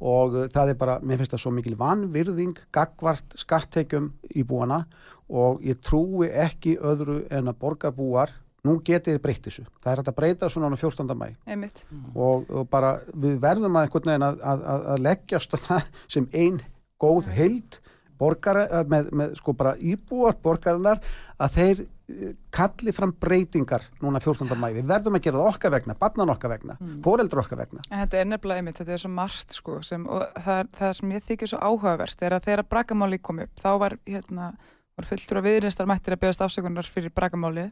[0.00, 4.86] Og uh, það er bara, mér finnst það svo mikil vanvirðing, gagvart skattekjum í búana
[5.28, 8.32] og ég trúi ekki öðru en að borgarbúar
[8.66, 9.64] nú getið þið breytt þessu.
[9.82, 11.14] Það er hægt að breyta svona á 14.
[11.18, 11.82] mæ einmitt.
[12.14, 15.88] og, og bara við verðum að einhvern veginn að, að, að, að leggjast á það
[16.14, 16.62] sem ein
[17.02, 17.80] góð heild
[18.22, 21.00] borgara, eh, með, með sko bara íbúar borgarinnar
[21.42, 24.52] að þeir eh, kalli fram breytingar núna 14.
[24.54, 24.68] mæ.
[24.76, 27.00] Við verðum að gera það okkar vegna, barnan okkar vegna, mm.
[27.06, 27.82] foreldra okkar vegna.
[27.90, 31.16] En þetta er nefnilega einmitt, þetta er svo margt sko sem, og það, það sem
[31.16, 34.52] ég þykir svo áhugaverst er að þegar bragamáli kom upp, þá var hérna,
[34.98, 37.70] var fulltur af viðrinstar mættir að beðast afsökunar fyrir bragamálið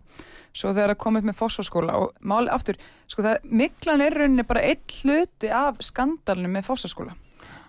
[0.57, 2.79] svo þegar það kom upp með fósfórskóla og máli aftur,
[3.11, 7.17] sko það, miklan er rauninni bara einn hluti af skandalinu með fósfórskóla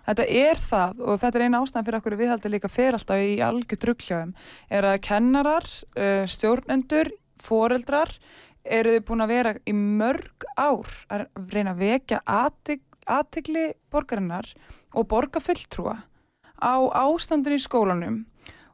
[0.06, 3.26] þetta er það og þetta er eina ástæðan fyrir okkur við haldum líka fyrir alltaf
[3.26, 4.32] í algjör druggljáðum
[4.78, 7.12] er að kennarar, uh, stjórnendur
[7.42, 8.16] foreldrar
[8.64, 14.48] eru þau búin að vera í mörg ár að reyna að vekja aðtegli borgarinnar
[14.96, 15.98] og borga fulltrúa
[16.62, 18.20] á ástandun í skólanum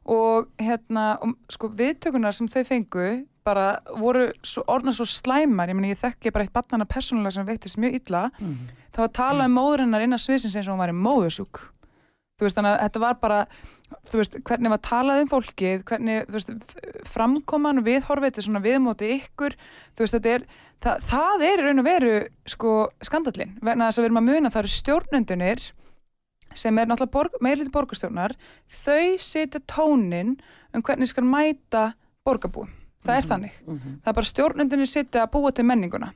[0.08, 3.08] og hérna, um, sko viðtökunar sem þau fengu
[3.48, 7.48] bara voru svo, orðna svo slæmar, ég meni ég þekki bara eitt barnana persónulega sem
[7.48, 8.28] veiktist mjög illa.
[8.40, 8.70] Mm.
[8.92, 11.62] það var að tala um móðurinnar innan sviðsins eins og hún var í móðusjúk
[12.38, 13.38] þú veist þannig að þetta var bara
[14.08, 16.52] þú veist hvernig var talað um fólkið hvernig veist
[17.10, 19.56] framkoman viðhorfið til svona viðmóti ykkur.
[19.96, 20.44] Þú veist þetta er
[20.84, 22.12] það, það er raun og veru
[22.48, 25.64] sko skandallin vegna þess að við erum að muna það eru stjórnundunir
[26.54, 28.34] sem er náttúrulega borg, meirliti borgarstjórnar
[28.84, 30.36] þau setja tónin
[30.74, 31.92] um hvernig skal mæta
[32.24, 32.70] borgarbúum
[33.04, 33.28] það er mm -hmm.
[33.28, 34.00] þannig, mm -hmm.
[34.02, 36.12] það er bara stjórnundinni setja að búa til menninguna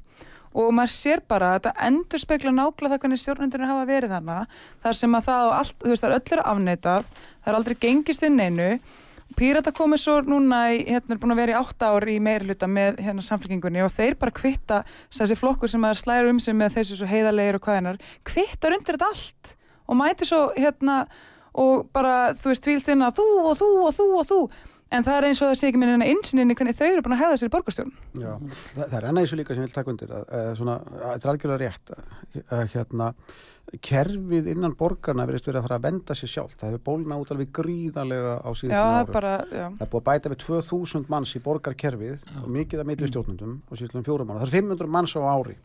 [0.55, 4.47] og maður sér bara að þetta endur spekla nákvæmlega það hvernig stjórnundinni hafa verið þarna
[4.83, 7.05] þar sem að það, allt, þú veist, það er öll er afneitað,
[7.43, 8.81] það er aldrei gengist inn einu
[9.33, 12.69] Pírata komið svo núna, í, hérna er búin að vera í átta ár í meirluta
[12.69, 16.77] með hérna samfélkingunni og þeir bara kvitta þessi flokkur sem að slæra um sig með
[16.77, 19.55] þessu svo heiðarlegar og hvaðinar, kvittar undir þetta allt
[19.93, 21.05] og mæti svo hérna
[21.53, 24.43] og bara þú veist tvílt inn að þú og þú og þú og þú.
[24.93, 27.23] En það er eins og það sé ekki minna einsinni hvernig þau eru búin að
[27.23, 27.93] hefða sér í borgarstjórn.
[28.21, 28.33] Já,
[28.75, 30.75] það, það er enna eins og líka sem ég vil taka undir að, að svona,
[30.99, 31.95] að þetta er algjörlega rétt
[32.43, 33.07] að hérna
[33.87, 37.31] kerfið innan borgarna verist verið að fara að venda sér sjálf það hefur bólna út
[37.33, 39.13] alveg gríðarlega á síðan árum.
[39.15, 42.35] bara, það er búið að bæta við 2000 manns í borgarkerfið já.
[42.43, 45.57] og mikið af millistjórnundum og síðan fjórum mann, það er 500 manns á ári.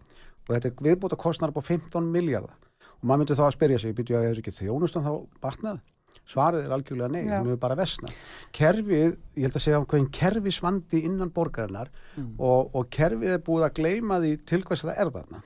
[0.47, 2.55] Og þetta er viðbúta kostnar på 15 miljardar
[2.97, 5.83] og maður myndi þá að spyrja sig, byrju að ég er ekki þjónustan þá batnað?
[6.27, 8.09] Svarið er algjörlega nei, að við bara vesna.
[8.55, 12.33] Kerfið, ég held að segja hvernig kerfisvandi innan borgarinnar mm.
[12.35, 15.41] og, og kerfið er búið að gleima því til hvers það er þarna.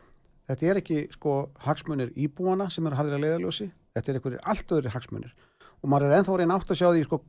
[0.49, 1.35] Þetta er ekki sko
[1.67, 5.35] hagsmunir íbúana sem eru hafðir að leiðaljósi, þetta er einhverjir allt öðru hagsmunir
[5.81, 7.21] og maður er enþá reyna átt að sjá því sko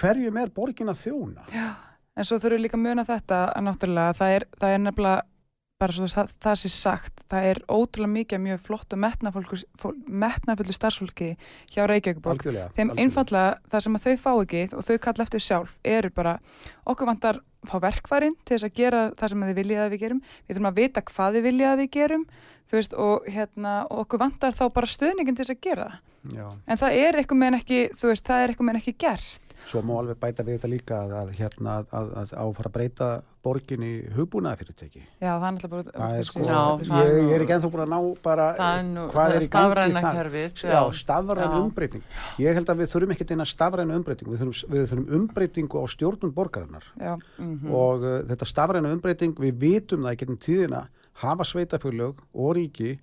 [0.00, 1.46] hverjum er borgin að þjóna.
[1.54, 1.66] Já,
[2.16, 5.24] en svo þurfum við líka að muna þetta að náttúrulega það er, það er nefnilega
[5.80, 11.34] bara svo það, það sé sagt, það er ótrúlega mikið mjög flott og metnafullu starfsfólki
[11.74, 12.22] hjá Reykjavík
[12.78, 16.38] þeim einfallega það sem að þau fá ekki og þau kalla eftir sjálf eru bara,
[16.88, 20.20] okkur vantar fá verkvarinn til þess að gera það sem þið viljaði að við gerum.
[20.46, 22.26] Við þurfum að vita hvað þið viljaði að við gerum
[22.72, 25.88] veist, og, hérna, og okkur vantar þá bara stöðningin til þess að gera
[26.32, 26.46] Já.
[26.66, 29.96] en það er eitthvað meðan ekki, veist, það er eitthvað meðan ekki gert Svo má
[29.98, 33.08] alveg bæta við þetta líka að, að hérna að, að áfara að breyta
[33.46, 35.02] borgin í hugbúnaða fyrirtæki.
[35.22, 35.94] Já, það er alltaf bara...
[35.96, 38.46] Það er sko, já, ég, ég er ekki enþá búin að ná bara
[38.86, 40.70] nú, hvað er í gangi það.
[40.70, 42.06] Já, stafræn umbreyting.
[42.42, 45.84] Ég held að við þurfum ekki eina stafræn umbreyting, við þurfum, við þurfum umbreytingu á
[45.94, 46.86] stjórnum borgarinnar.
[46.96, 47.74] Mm -hmm.
[47.82, 50.86] Og uh, þetta stafræn umbreyting, við vitum það ekki um tíðina,
[51.22, 52.96] hafa sveitafjörlög og ríki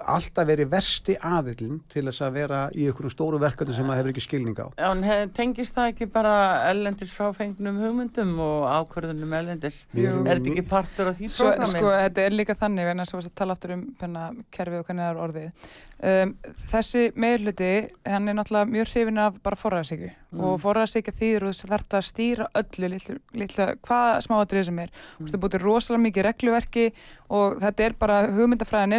[0.00, 4.14] alltaf verið versti aðilinn til þess að vera í einhverjum stóru verkefni sem maður hefur
[4.14, 4.66] ekki skilning á.
[4.80, 6.34] Já, en tengist það ekki bara
[6.70, 9.82] ellendis fráfengnum hugmyndum og ákverðunum ellendis?
[9.92, 11.70] Er þetta ekki partur af því programmi?
[11.74, 14.26] Sko, þetta er líka þannig, en þess að tala aftur um penna,
[14.56, 15.68] kerfið og hvernig það er orðið.
[16.02, 16.32] Um,
[16.72, 17.72] þessi meðluti,
[18.08, 20.40] hann er náttúrulega mjög hrifin af bara forræðsíku mm.
[20.42, 24.90] og forræðsíka þýður og það að stýra öllu, litlu, litlu, hvað smáatrið sem er.
[25.20, 25.28] Mm.
[25.30, 26.88] Þú búið rosalega mikið regluverki
[27.32, 28.96] og þetta er bara hugmyndafræðan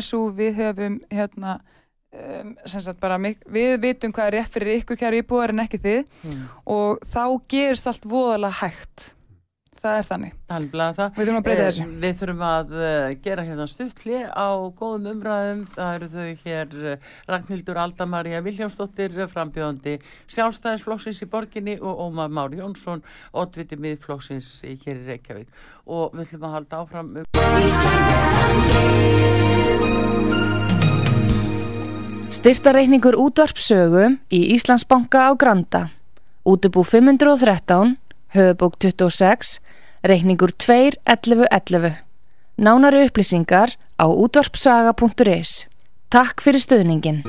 [0.84, 1.58] höfum hérna
[2.14, 2.54] um,
[3.02, 3.18] bara,
[3.58, 6.06] við vitum hvað er rétt fyrir ykkur kæri íbúar en ekki þið.
[6.24, 6.46] Mm.
[6.78, 8.98] og þá gerist allt voðalega hægt.
[9.84, 10.36] Það er þannig.
[10.48, 11.10] Það.
[11.18, 11.84] við þurfum að breyta þessu.
[11.84, 15.66] eh, við þurfum að uh, gera hérna stuttli á góðum umræðum.
[15.74, 19.98] Það eru þau hér uh, Ragnhildur Aldamaria Viljámsdóttir frambjóðandi
[20.32, 23.04] sjálfstæðisflokksins í borginni og Ómar Mári Jónsson
[23.36, 25.52] oddviti miðflokksins hér í Reykjavík.
[25.84, 27.28] Og við ætlum að halda áfram um
[32.34, 35.94] Styrtareikningur útvarpsögu í Íslandsbanka á Granda.
[36.42, 37.94] Útubú 513,
[38.34, 39.62] höfubók 26,
[40.02, 41.94] Reykningur 2.11.11.
[42.58, 45.70] Nánari upplýsingar á útvarpsaga.is.
[46.10, 47.22] Takk fyrir stöðningin.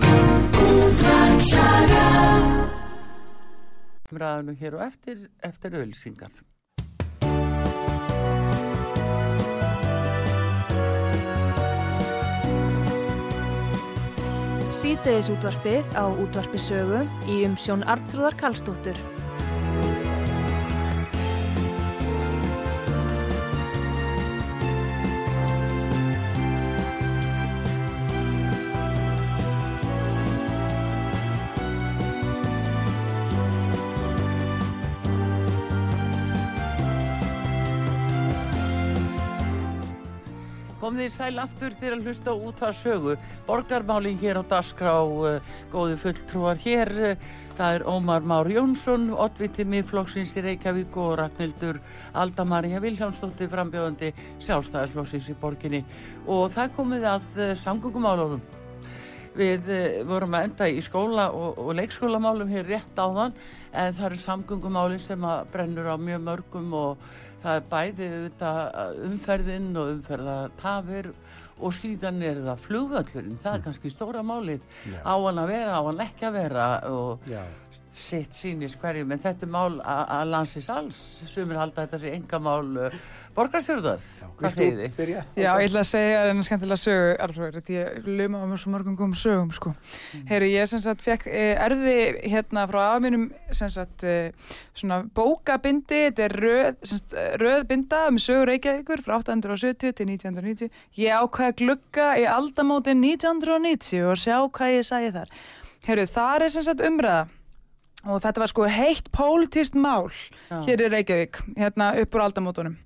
[4.09, 6.33] Ræðinu hér og eftir, eftir ölsingar.
[14.75, 18.99] Sýteðis útvarpið á útvarpisögu í umsjón Arnþróðar Karlsdóttur.
[40.95, 43.15] Kom þið sæl aftur til að hlusta út að sögu.
[43.49, 46.93] Borgarmálinn hér á Dasgrá, uh, góði fulltrúar hér.
[46.95, 47.25] Uh,
[47.59, 51.81] það er Ómar Már Jónsson, oddviti miðflokksins í Reykjavík og Ragnhildur
[52.15, 54.13] Alda-Maria Viljánsdóttir frambjóðandi
[54.47, 55.83] sjálfstæðisflokksins í borginni.
[56.31, 58.47] Og það komið að uh, samgöngumálunum.
[59.35, 59.67] Við
[60.07, 63.33] vorum að enda í skóla og, og leikskólamálum hér rétt á þann
[63.75, 67.09] en það eru samgöngumálinn sem brennur á mjög mörgum og
[67.45, 68.11] það er bæði
[69.09, 71.11] umferðinn og umferðartafir
[71.61, 73.65] og síðan er það flugvöllurinn, það er mm.
[73.69, 74.65] kannski stóra málið
[75.07, 77.35] á hann að vera, á hann ekki að vera og.
[77.95, 80.97] Sitt sínist hverjum, en þetta er mál að landsins alls,
[81.31, 82.97] sumir halda þetta sé enga mál uh,
[83.35, 84.03] Borgarstjórnar,
[84.39, 84.97] hvað segir þið?
[84.97, 85.21] Byrja?
[85.39, 88.47] Já, ég ætla að segja að það er skemmtilega sögu, Arflóður, þetta ég luma á
[88.51, 89.73] mjög svo mörgum góðum sögum, sko.
[89.75, 90.25] Mm.
[90.31, 91.95] Heyri, ég sem sagt fekk eh, erði
[92.33, 98.19] hérna frá aðmjönum, sem sagt, eh, svona bókabindi, þetta er röð, sagt, röð binda um
[98.23, 100.83] sögur Reykjavíkur frá 870 til 1990.
[100.99, 105.39] Ég ákvæði glugga í aldamóti 1990 og sjá hvað ég sæði þar.
[105.87, 107.27] Heyri, þar er sem sagt umræða
[108.05, 110.13] og þetta var sko heitt pólitist mál
[110.51, 110.61] Já.
[110.67, 112.79] hér í Reykjavík, hérna upp úr aldamótunum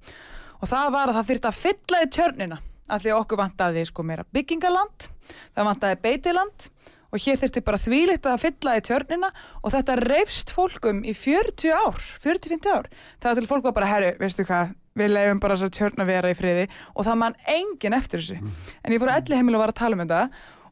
[0.58, 3.84] og það var að það þurfti að fylla í tjörnina af því að okkur vantaði
[3.88, 5.08] sko meira byggingaland,
[5.54, 6.68] það vantaði beitiland
[7.08, 9.30] og hér þurfti bara þvílitt að fylla í tjörnina
[9.62, 12.90] og þetta reyfst fólkum í 40 ár, 40-50 ár.
[13.16, 16.10] Það var til fólk var bara, herru, veistu hvað, við leiðum bara svo tjörn að
[16.12, 18.38] vera í friði og það mann engin eftir þessu.
[18.42, 18.54] Mm.
[18.82, 20.22] En ég fór að elli heimil og var að tala um þetta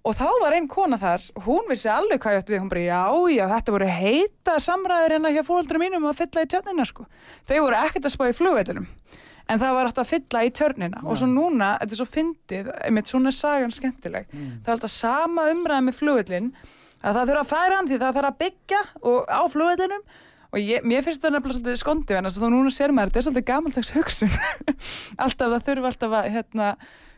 [0.06, 2.86] og þá var einn kona þar, hún vissi alveg hvað ég ætti við, hún bara,
[2.86, 3.02] já,
[3.34, 7.08] já, þetta voru heita samræður hérna hjá fólkdra mínum að fylla í tjörnina, sko.
[7.50, 8.86] Þau voru ekkert að spá í flugveitunum
[9.46, 11.04] en það var alltaf að fylla í törnina ja.
[11.06, 14.52] og svo núna, þetta er svo fyndið einmitt svona sagan skemmtileg mm.
[14.64, 16.52] það er alltaf sama umræð með flugvillin
[17.02, 18.80] að það þurfa að færa hann því það þarf að byggja
[19.12, 20.06] og á flugvillinum
[20.46, 23.12] og ég, mér finnst það nefnilega svolítið skondið en þess að þá núna sér maður,
[23.12, 24.36] þetta er svolítið gamaldags hugsun
[25.26, 26.70] alltaf það þurfa alltaf að hérna,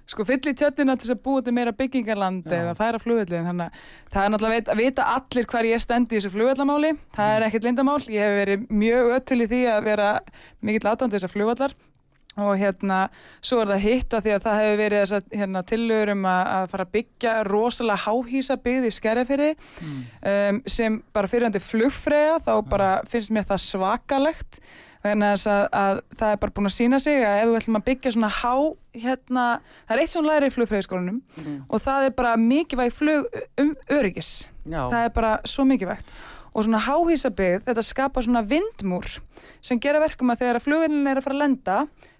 [0.09, 3.83] sko fyll í tjötnina til að búa til meira byggingarland eða færa flugvillin þannig að
[4.14, 7.68] það er náttúrulega að vita allir hver ég stendi í þessu flugvillamáli það er ekkert
[7.68, 10.09] lindamál, ég hef verið mjög öttul í því að vera
[10.64, 11.77] mikill aðdandi þessar flugvallar.
[12.38, 12.99] Og hérna
[13.42, 16.27] svo er það hitt að því að það hefur verið þess að hérna, tillögur um
[16.31, 19.97] að, að fara að byggja rosalega háhísa byggð í skerjafyrði mm.
[20.33, 24.61] um, sem bara fyrirhandi flugfræða þá bara finnst mér það svakalegt
[25.04, 27.87] þannig að, að það er bara búin að sína sig að ef við ætlum að
[27.88, 28.54] byggja svona há
[28.98, 29.44] hérna,
[29.87, 31.61] það er eitt sem læri í flugfræðiskólanum mm.
[31.68, 34.32] og það er bara mikilvæg flug um öryggis
[34.64, 34.82] Já.
[34.90, 36.12] það er bara svo mikilvægt
[36.52, 39.11] og svona háhísa byggð, þetta skapa svona vindmúr
[39.62, 41.76] sem gera verkum að þegar að flugvillin er að fara að lenda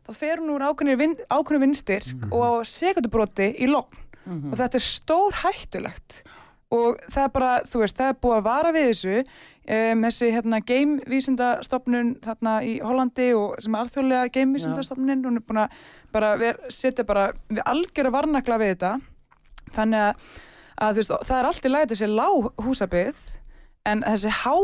[0.06, 4.52] þá fer hún úr ákveðinu vinstir mm og á sekundubróti í logn mm -hmm.
[4.52, 6.22] og þetta er stór hættulegt
[6.74, 10.31] og það er bara, þú veist, það er búið að vara við þessu um, þessi
[10.35, 15.78] hérna geimvísindastofnun þarna í Hollandi og sem er alþjóðlega geimvísindastofnun hún er búin að
[16.12, 18.92] bara setja bara við algjör að varnakla við þetta.
[19.76, 20.31] Þannig að,
[20.85, 23.26] að veist, það er allt í lagi þessi lág húsabið
[23.88, 24.54] en þessi há,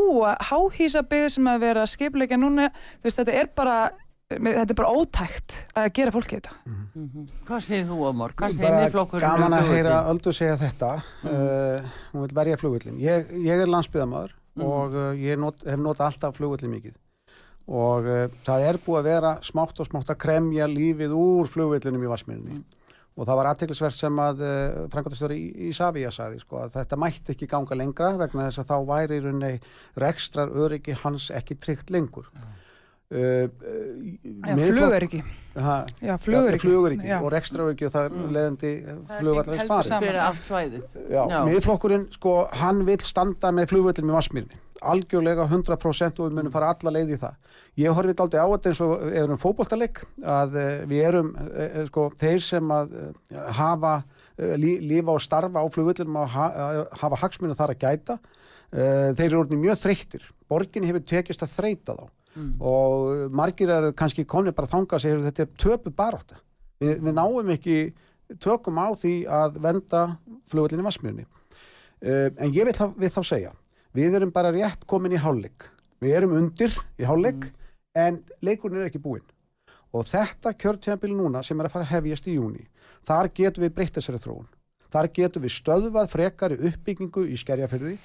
[0.51, 3.77] háhísabið sem að vera skipleika núna, þú veist, þetta er bara
[4.43, 7.29] þetta er bara ótækt að gera fólki þetta mm -hmm.
[7.47, 8.35] Hvað segir þú Ómar?
[8.35, 9.21] Hvað segir þið flokkur?
[9.21, 11.81] Gaman að heyra Öldu segja þetta mm -hmm.
[11.81, 14.69] uh, hún vil verja flugvillin ég, ég er landsbyðamöður mm -hmm.
[14.69, 16.95] og uh, ég not, hef notað alltaf flugvillin mikið
[17.67, 22.03] og uh, það er búið að vera smátt og smátt að kremja lífið úr flugvillinum
[22.03, 22.63] í Vasmírinni
[23.15, 26.99] og það var aðteglisverð sem að uh, frangatastöru í, í Savia saði sko, að þetta
[26.99, 29.59] mætti ekki ganga lengra vegna þess að þá væri í rauninni
[30.03, 32.27] rekstrar öryggi hans ekki tryggt lengur
[33.15, 33.47] Uh,
[34.43, 35.21] uh, fluguriki
[36.03, 38.23] já, fluguriki og rekstrauriki og það er mm.
[38.35, 38.71] leðandi
[39.11, 40.81] flugvallar fyrir allt svæðið.
[41.47, 46.73] Miðflokkurinn, sko, hann vil standa með flugvallin með Vasmírni algjörlega 100% og við munum fara
[46.73, 47.37] alla leið í það.
[47.79, 50.01] Ég horfið aldrei á þetta eins og ef við erum fókbóltaleg
[50.35, 52.97] að uh, við erum uh, sko, þeir sem að
[53.61, 53.93] hafa
[54.59, 56.49] lí, lífa og starfa á flugvallin og ha,
[56.99, 58.19] hafa hagsminu þar að gæta
[58.75, 60.23] þeir eru orðin mjög þreyttir.
[60.51, 62.05] Borgin hefur tekist að þreita þá
[62.35, 62.51] mm.
[62.59, 66.39] og margir er kannski konið bara þanga að segja þetta er töpu baróta
[66.83, 67.77] við, við náum ekki
[68.41, 70.07] tökum á því að venda
[70.51, 73.53] flugvöldinni Vassmjörni uh, en ég vil þá, vil þá segja
[73.95, 75.69] við erum bara rétt komin í hálfleik.
[76.03, 77.53] Við erum undir í hálfleik mm.
[78.01, 79.25] en leikurinn er ekki búinn.
[79.95, 82.65] Og þetta kjörtjambil núna sem er að fara hefjast í júni
[83.07, 84.47] þar getum við breytt þessari þróun.
[84.91, 87.95] Þar getum við stöðvað frekari uppbyggingu í skerjafyrði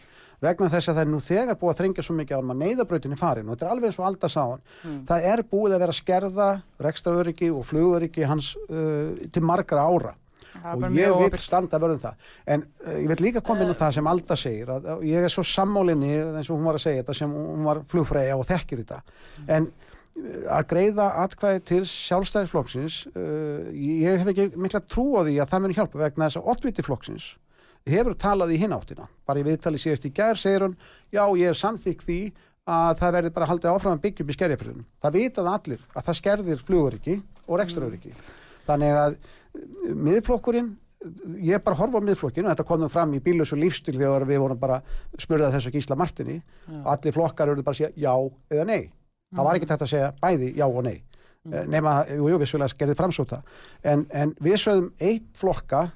[0.40, 3.18] vegna þess að það er nú þegar búið að þrengja svo mikið á að neyðabrautinni
[3.20, 5.02] farin og þetta er alveg eins og alltaf sáðan mm.
[5.10, 6.48] það er búið að vera skerða
[6.86, 10.14] rekstraöryggi og flugöryggi hans uh, til margra ára.
[10.50, 12.24] Og ég vil standa að verðum það.
[12.50, 15.26] En uh, ég vil líka koma inn á það sem Alda segir að, að ég
[15.28, 18.48] er svo sammálinni eins og hún var að segja þetta sem hún var flugfræði og
[18.48, 19.00] þekkir þetta.
[19.04, 19.52] Mm.
[19.58, 25.38] en uh, að greiða atkvæði til sjálfstæðisflokksins uh, ég hef ekki mikla trú á því
[25.38, 27.30] að það muni hjálpa vegna þess að oddviti flokksins
[27.88, 30.76] hefur talað í hináttina bara í viðtali síðast í gær segir hún
[31.12, 32.20] já ég er samþykk því
[32.70, 36.06] að það verður bara haldið áfram að byggja upp í skerjafröðunum það vitað allir að
[36.06, 37.16] það skerðir fluguriki
[37.46, 38.30] og rekstrauriki mm.
[38.68, 39.18] þannig að
[39.96, 40.70] miðflokkurinn
[41.40, 44.58] ég bara horfa á miðflokkinu, þetta komum fram í bílus og lífstil þegar við vorum
[44.60, 44.80] bara
[45.16, 46.80] spurðað þessu Gísla Martini já.
[46.92, 48.12] allir flokkar eru bara að segja já
[48.52, 49.38] eða nei mm.
[49.38, 51.54] það var ekki tægt að segja bæði já og nei mm.
[51.54, 53.40] Eh, nema, jú, jú, við svolítið gerðið framsóta
[53.80, 55.86] en, en við sveðum eitt flokka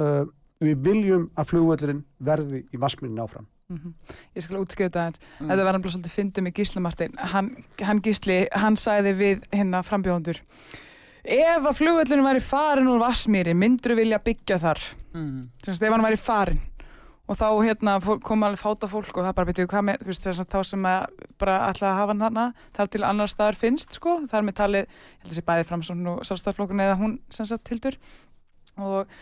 [0.00, 0.24] uh,
[0.60, 4.14] við viljum að flugvöldurinn verði í vassmyrinu áfram Mm -hmm.
[4.34, 5.20] Ég skal útskriða þetta.
[5.38, 5.48] Mm.
[5.48, 7.12] Þetta var hann bara svolítið fyndið með Gísla Martin.
[7.18, 10.40] Hann, hann Gísli, hann sæði við hérna frambjóðundur
[11.24, 14.82] ef að flugvöldunum væri farin úr Vassmýri myndur vilja byggja þar
[15.12, 15.48] mm.
[15.64, 16.62] þess að ef hann væri farin
[17.30, 17.96] og þá hérna
[18.26, 20.70] kom alveg fáta fólk og það bara betur hvað með, þú veist þess að þá
[20.70, 22.46] sem að bara alltaf hafa hann hana
[22.76, 25.84] þar til annar staðar finnst sko, þar með talið ég held að sé bæði fram
[25.86, 28.00] svona sástaflokkun eða hún sem sagt tildur
[28.80, 29.12] og,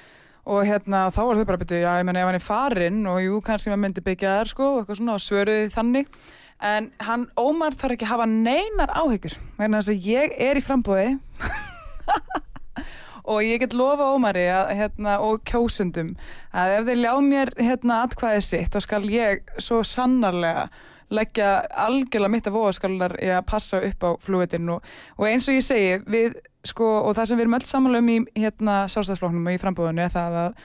[0.48, 3.20] og hérna þá var þau bara betur já ég menna ef hann er farin og
[3.20, 6.10] jú kannski maður myndi byggja þar sko og eitthvað svona og svöruði þannig.
[6.68, 10.64] En hann Ómar þarf ekki að hafa neinar áhyggjur vegna þess að ég er í
[10.64, 11.12] frambóði
[13.30, 16.14] og ég get lofa Ómari að, hérna, og kjósundum
[16.50, 20.66] að ef þeir ljá mér hérna, atkvæðið sitt þá skal ég svo sannarlega
[21.14, 21.52] leggja
[21.86, 24.84] algjörlega mitt af óaskallar í að passa upp á flúetinn og,
[25.16, 26.36] og eins og ég segi við
[26.66, 30.02] sko, og það sem við erum öll samanlega um í hérna, sástæðsfloknum og í frambúðinu
[30.04, 30.56] er það að,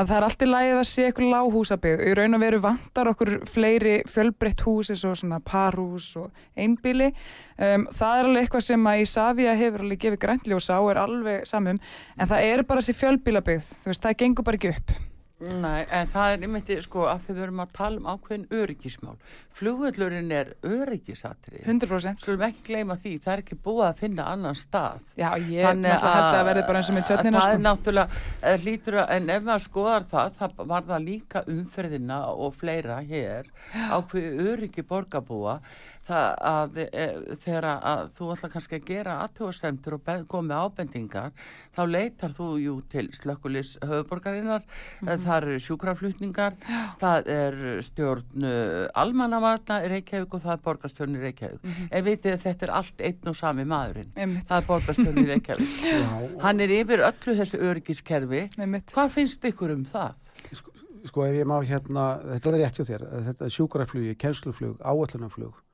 [0.00, 3.32] að það er alltaf lægið að sé eitthvað lághúsabíð í raun og veru vantar okkur
[3.50, 8.88] fleiri fjölbreytt hús eins og svona parhús og einbíli um, það er alveg eitthvað sem
[8.92, 12.98] að Ísafja hefur alveg gefið græntljósa og er alveg samum en það er bara þessi
[13.02, 14.96] fjölbílabíð það gengur bara ekki upp
[15.36, 19.16] Nei, en það er einmitt, sko, að við verum að tala um ákveðin öryggismál.
[19.56, 21.60] Flugvöldurinn er öryggisatri.
[21.60, 22.22] 100%.
[22.24, 25.02] Svolum ekki gleyma því, það er ekki búið að finna annan stað.
[25.20, 27.50] Já, ég hætti að verði bara eins og með tjötnina, sko.
[27.50, 31.44] Það er náttúrulega, eh, hlýtur að, en ef maður skoðar það, það var það líka
[31.52, 33.52] umferðina og fleira hér,
[33.92, 35.58] ákveði öryggi borgarbúa,
[36.06, 37.06] það að e,
[37.42, 41.32] þegar að þú ætla kannski að gera aðtjóðsendur og komi ábendingar
[41.76, 45.24] þá leitar þú jú til slökkulis höfuborgarinnar, mm -hmm.
[45.24, 46.56] það eru sjúkraflutningar,
[47.00, 51.88] það er stjórn uh, almannavarna í Reykjavík og það er borgarstjórn í Reykjavík mm -hmm.
[51.90, 54.48] en vitið þetta er allt einn og sami maðurinn, Einmitt.
[54.48, 55.68] það er borgarstjórn í Reykjavík
[56.44, 58.50] hann er yfir öllu þessu örgiskerfi,
[58.94, 60.14] hvað finnst ykkur um það?
[60.52, 60.70] Sko,
[61.04, 65.65] sko ef ég má hérna, þetta er rétt hjá þér, þetta sjúkraflugi, kennsluflug, áallunarflug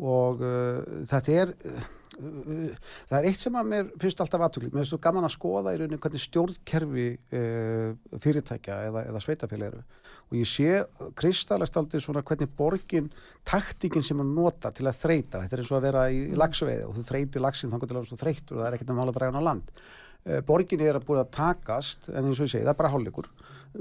[0.00, 1.88] og uh, þetta er uh,
[2.20, 5.72] það er eitt sem að mér finnst alltaf aðtökli, mér finnst þú gaman að skoða
[5.74, 7.06] í rauninni hvernig stjórnkerfi
[7.38, 9.82] uh, fyrirtækja eða, eða sveitafélag eru.
[10.30, 10.82] Og ég sé
[11.18, 13.08] kristalast aldrei svona hvernig borgin
[13.48, 16.36] taktíkin sem hún nota til að þreita, þetta er eins og að vera í mm.
[16.38, 19.16] lagsveiði og þú þreitir lagsin þannig að þú þreitur og það er ekkert að mála
[19.16, 19.72] dræðan á land.
[20.20, 22.92] Uh, borgin er að búið að takast en eins og ég segi, það er bara
[22.94, 23.32] hálfleikur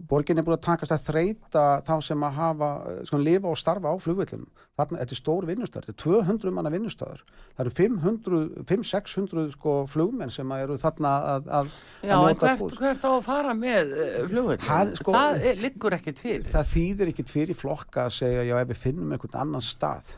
[0.10, 2.70] borgin er búin að takast að þreita þá sem að hafa,
[3.08, 4.44] sko, lifa og starfa á flugvillum.
[4.80, 7.24] Þarna, þetta er stór vinnustöður, þetta er 200 manna vinnustöður.
[7.58, 11.72] Það eru 500-600 sko flugmenn sem eru þarna að, að
[12.06, 14.64] Já, að en hvert, hvert á að fara með uh, flugvillum?
[14.70, 16.48] Það, sko, það er, liggur ekkit fyrir.
[16.54, 20.14] Það þýðir ekkit fyrir flokka að segja, já, ef við finnum einhvern annan stað.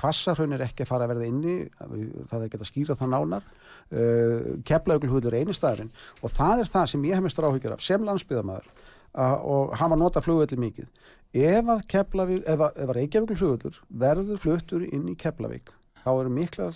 [0.00, 3.50] Kvassarhaun er ekki að fara að verða inni, það er ekki að skýra það nánar.
[3.90, 5.90] Uh, Keflaugulhuður er einu staðurinn
[6.22, 8.68] og það er það sem ég hef mestur áhyggjur af sem landsbyðamæður
[9.14, 10.88] og hafa nota flugvelli mikið.
[11.34, 15.70] Ef að, Keflavík, ef að, ef að Reykjavík flugvellur verður fluttur inn í Keflavík
[16.04, 16.70] þá er mikil,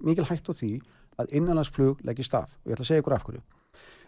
[0.00, 0.70] mikil hægt á því
[1.20, 3.42] að innanlandsflug leggir staf og ég ætla að segja ykkur af hverju.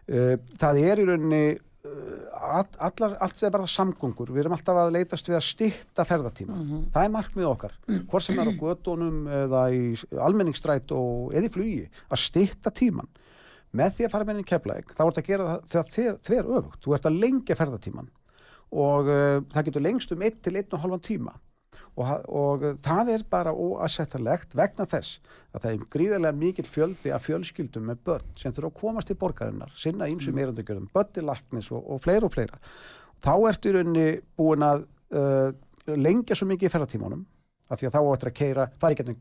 [0.08, 4.94] Uh, það er í rauninni uh, allar, allt er bara samgöngur við erum alltaf að
[4.96, 6.84] leitast við að stitta ferðartíma mm -hmm.
[6.94, 7.76] það er markmið okkar
[8.10, 9.82] hvort sem er á gödunum eða í
[10.18, 13.08] almenningsstræt og eða í flugi að stitta tíman
[13.76, 16.96] með því að fara með henni keflæk þá ert að gera það þver öfugt þú
[16.96, 18.10] ert að lengja ferðartíman
[18.72, 21.34] og uh, það getur lengst um 1 til 1,5 tíma
[22.00, 25.20] og, og uh, það er bara óassettarlegt vegna þess
[25.52, 29.18] að það er gríðarlega mikill fjöldi af fjölskyldum með börn sem þurfa að komast til
[29.20, 30.42] borgarinnar, sinna ímsum mm.
[30.46, 32.60] erandagjörðum, börn til laknis og, og fleira og fleira.
[33.22, 34.08] Þá ertu í rauninni
[34.40, 35.52] búin að uh,
[35.92, 37.26] lengja svo mikið í ferðartímanum
[37.72, 39.16] af því að þá áttur að keira, fara í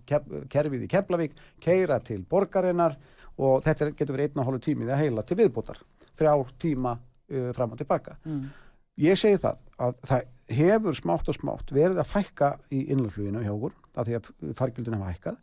[0.52, 2.98] kerfið í Keflavík, keira til borgarinnar
[3.38, 5.80] og þetta getur verið einn og hálfu tími það heila til viðbútar,
[6.20, 8.18] þrjá tíma uh, fram og tilbaka.
[8.26, 8.44] Mm.
[9.02, 13.54] Ég segi það að það hefur smátt og smátt verið að fækka í innlandsfluginu hjá
[13.54, 14.30] okkur af því að
[14.60, 15.40] fargjöldin hafa hækkað.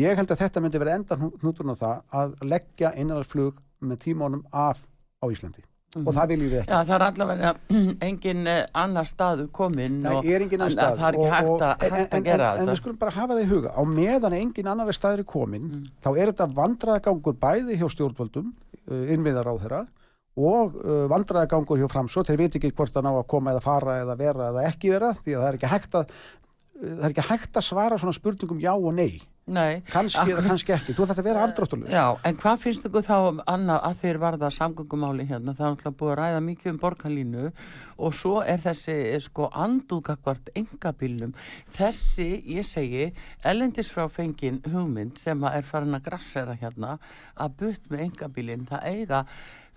[0.00, 4.46] Ég held að þetta myndi verið enda hnúturinn á það að leggja innlandsflug með tímónum
[4.52, 4.84] af
[5.20, 5.64] á Íslandi
[5.98, 6.70] og það viljum við ekki.
[6.70, 7.52] Já, það er allavega
[8.08, 11.72] engin eh, annar staðu komin Það er engin annar stað Það er ekki hægt að,
[11.86, 13.72] en, hægt en, að gera en, en við þetta skulum bara hafa það í huga
[13.74, 15.82] á meðan engin annar staður er komin Mm.
[16.04, 19.80] þá er þetta vandræðagangur bæði hjá stjórnvöldum uh, innviðar á þeirra
[20.40, 23.98] og uh, vandræðagangur hjá framsó þeir veit ekki hvort það ná að koma eða fara
[24.04, 26.14] eða vera eða ekki vera því að það er ekki hægt að
[26.80, 29.18] er ekki hægt að svara svona spurningum já og nei
[29.50, 33.06] Nei, kannski eða kannski ekki, þú ætti að vera afdráttulegur Já, en hvað finnst ykkur
[33.06, 33.16] þá
[33.50, 35.54] annað að þeir varða samgöngumáli hérna?
[35.58, 37.46] Það er alltaf búið að ræða mikið um borgarlínu
[38.00, 41.34] og svo er þessi eh, sko andúgakvart engabílnum.
[41.76, 43.08] Þessi, ég segi,
[43.42, 46.96] ellendis frá fengin hugmynd sem er farin að grassera hérna
[47.34, 49.24] að butt með engabílinn, það eiga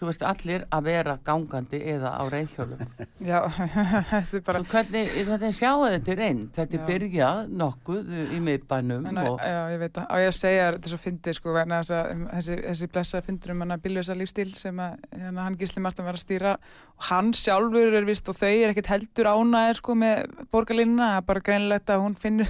[0.04, 2.82] þú veist, allir að vera gangandi eða á reyðhjólum.
[3.32, 3.40] Já,
[4.12, 6.50] þetta er bara Hvernig, hvernig sjáu þetta reynd?
[6.58, 10.08] Þetta er byrjað nokkuð í miðbænum En, og já, ég veit það.
[10.12, 12.90] Á ég að segja þetta er svo fyndið sko, vegna þess að um, þessi, þessi
[12.94, 16.26] blessa fyndur um hann að bíljösa lífstíl sem að hérna, hann Gísli Martin var að
[16.26, 21.26] stýra og hann sjálfur er vist og þau er ekkert heldur ánæðir sko með er
[21.28, 22.50] bara greinlegt að hún finnur,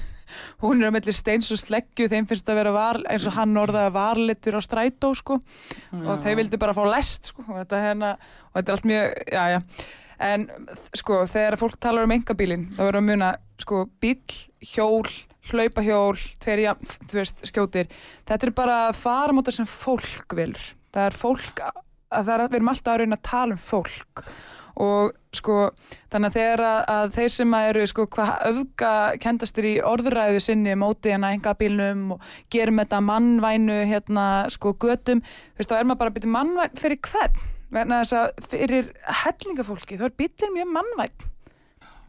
[0.63, 3.57] hún er á milli steins og sleggju, þeim finnst að vera var, eins og hann
[3.59, 5.39] orðaði varlitur á strætó sko
[6.03, 8.15] og þeir vildi bara fá lest sko og þetta, hérna,
[8.51, 9.61] og þetta er allt mjög, já, já.
[10.23, 10.47] En
[10.95, 13.29] sko, þegar fólk talar um engabílinn, þá verður að muna,
[13.59, 15.09] sko, bíl, hjól,
[15.49, 16.75] hlaupahjól, tveir, ja,
[17.09, 17.89] þú veist, skjótir.
[18.29, 20.69] Þetta er bara faramótar sem fólk vilur.
[20.93, 21.63] Það er fólk,
[22.13, 24.25] að það er, við erum alltaf að reyna að tala um fólk.
[24.81, 25.57] Og sko,
[26.09, 30.73] þannig að þegar að, þeir sem að eru, sko, hvað öfga kendastir í orðræðu sinni
[30.79, 36.01] móti hérna engabílnum og gerum þetta mannvænu, hérna, sko, götum, þú veist, þá er maður
[36.01, 37.43] bara að byrja mannvæn fyrir hvern?
[37.73, 38.89] vegna þess að fyrir
[39.23, 41.29] hellingafólki þá er bílinn mjög mannvæn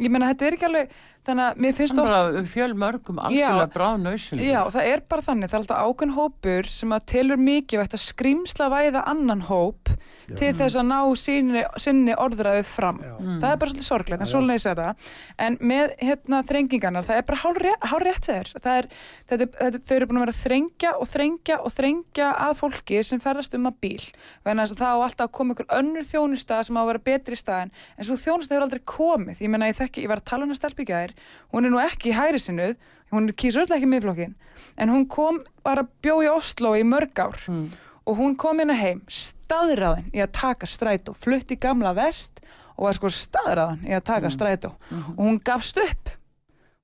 [0.02, 0.96] ég meina þetta er ekki alveg
[1.26, 4.44] þannig að mér finnst Það bara fjölmörgum algjörlega bráð nöysinu.
[4.44, 8.04] Já, það er bara þannig, það er alltaf ákveðn hópur sem að telur mikilvægt að
[8.04, 9.92] skrimsla væða annan hóp
[10.38, 13.00] til þess að ná sinni, sinni orðræðu fram.
[13.04, 13.14] Já.
[13.42, 14.32] Það er bara svolítið sorglegt, en Já, já.
[14.32, 15.10] svona leysir það.
[15.44, 17.60] En með hérna þrengingarnar, það er bara hár,
[17.92, 18.52] hár rétt þeir.
[18.54, 18.88] Það er,
[19.32, 23.02] þetta, þetta, þau eru búin að vera að þrengja og þrengja og þrengja að fólki
[23.04, 24.06] sem ferðast um að bíl.
[24.48, 27.38] Þess að það á alltaf að koma ykkur önnur þjónustað sem á að vera betri
[27.38, 27.74] staðin.
[27.98, 29.44] En svo þjónustað hefur aldrei komið.
[29.44, 31.13] Ég meina, ég þekki, ég var að tala um að stelpíkja þér.
[31.52, 32.76] Hún er nú ekki í hægri sinnuð,
[33.14, 34.34] hún kýsur öll ekki miðflokkin.
[34.78, 37.40] En hún kom, var að bjó í Oslo í mörg ár.
[37.48, 37.68] Mm.
[38.04, 41.14] og hún kom hérna heim staðræðin í að taka strætó.
[41.16, 42.42] Flutti í gamla vest
[42.76, 44.74] og var sko staðræðin í að taka strætó.
[45.16, 46.12] Og hún gafst upp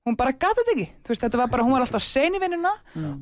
[0.07, 2.39] hún bara gata þetta ekki, þú veist, þetta var bara hún var alltaf sen í
[2.41, 2.71] vinnuna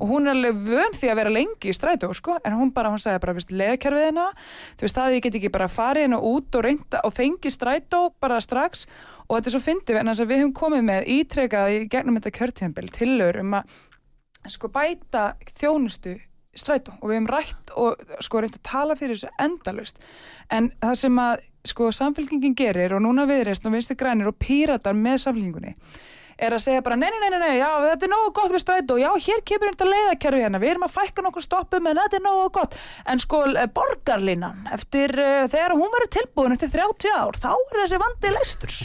[0.00, 2.38] og hún er alveg vön því að vera lengi í strætó, sko.
[2.40, 4.38] En hún bara, hún sagði bara, veist, leðkerfið hennar
[4.78, 8.00] þú veist, það ég get ekki bara farið hennar út og reynda og fengi strætó
[8.20, 8.86] bara strax.
[9.28, 12.16] Og þetta er svo fyndið, en þess að við höfum komið með ítrekað í gegnum
[12.16, 13.76] þetta kjörtíðanbel tillögur um að
[14.48, 15.24] sko bæta
[15.60, 16.16] þjónustu
[16.56, 16.96] strætó.
[17.02, 20.00] Og við hefum rætt og sko reynt að tala fyrir þessu endalust
[20.50, 24.96] en það sem að sko samfélkingin gerir og núna viðreist og vinstri grænir og píratar
[24.96, 25.74] með samfélkingunni
[26.40, 28.96] er að segja bara nei, nei, nei, nei, já, þetta er nógu gott með strætó,
[29.00, 32.24] já, hér kemur þetta leiðakerfi hérna, við erum að fækka nokkur stoppum en þetta er
[32.24, 32.76] nógu gott,
[33.12, 37.80] en sko eh, borgarlínan, eftir, uh, þegar hún verður tilbúin eftir 30 ár, þá er
[37.82, 38.78] þessi vandi leistur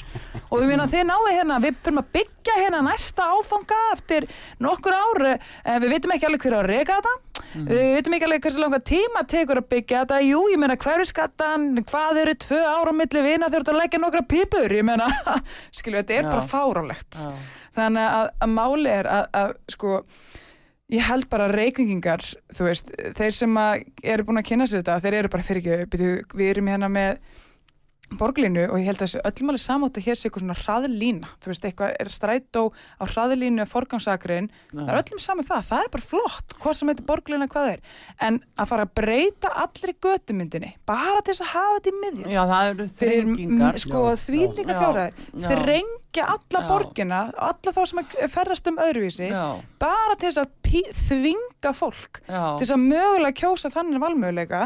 [0.46, 4.28] og við minna þið náðu hérna, við fyrir að byggja hérna næsta áfanga eftir
[4.64, 7.16] nokkur ár, uh, við veitum ekki alveg hver á að rega þetta,
[7.56, 11.68] við veitum ekki alveg hversu langa tíma tekur að byggja þetta, jú, ég meina hverfiskattan,
[11.88, 15.10] hvað eru tvö ára á milli vina ert að leggja nokkra pípur, ég meina,
[15.76, 16.32] skilju, þetta er Já.
[16.32, 17.32] bara fárálegt Já.
[17.78, 19.96] Þannig að, að máli er að, að sko
[20.94, 22.22] ég held bara að reykvingingar
[22.54, 23.58] þú veist, þeir sem
[24.04, 26.92] eru búin að kynna sér þetta, þeir eru bara fyrir ekki byrju, við erum hérna
[26.94, 27.18] með
[28.20, 31.30] borglínu og ég held að þessi öllum alveg samátt að hér sé eitthvað svona hraðlína
[31.42, 32.62] þú veist, eitthvað er strætó
[33.02, 36.92] á hraðlínu að forgangsakrin, það er öllum saman það það er bara flott, hvort sem
[36.92, 37.82] heitir borglína hvað er
[38.30, 42.36] en að fara að breyta allri götumyndinni, bara til þess að hafa þetta í miðjum
[42.36, 43.82] Já, það eru þrengingar.
[43.88, 44.78] sko Já, þvílíka
[45.34, 45.50] já.
[46.16, 46.24] Já.
[46.24, 46.68] leggja alla Já.
[46.70, 49.46] borgina, alla þá sem að ferðast um öðruvísi, Já,
[49.80, 50.52] bara til þess að
[51.06, 52.58] þvinga fólk já.
[52.58, 54.62] til þess að mögulega kjósa þannig valmöguleika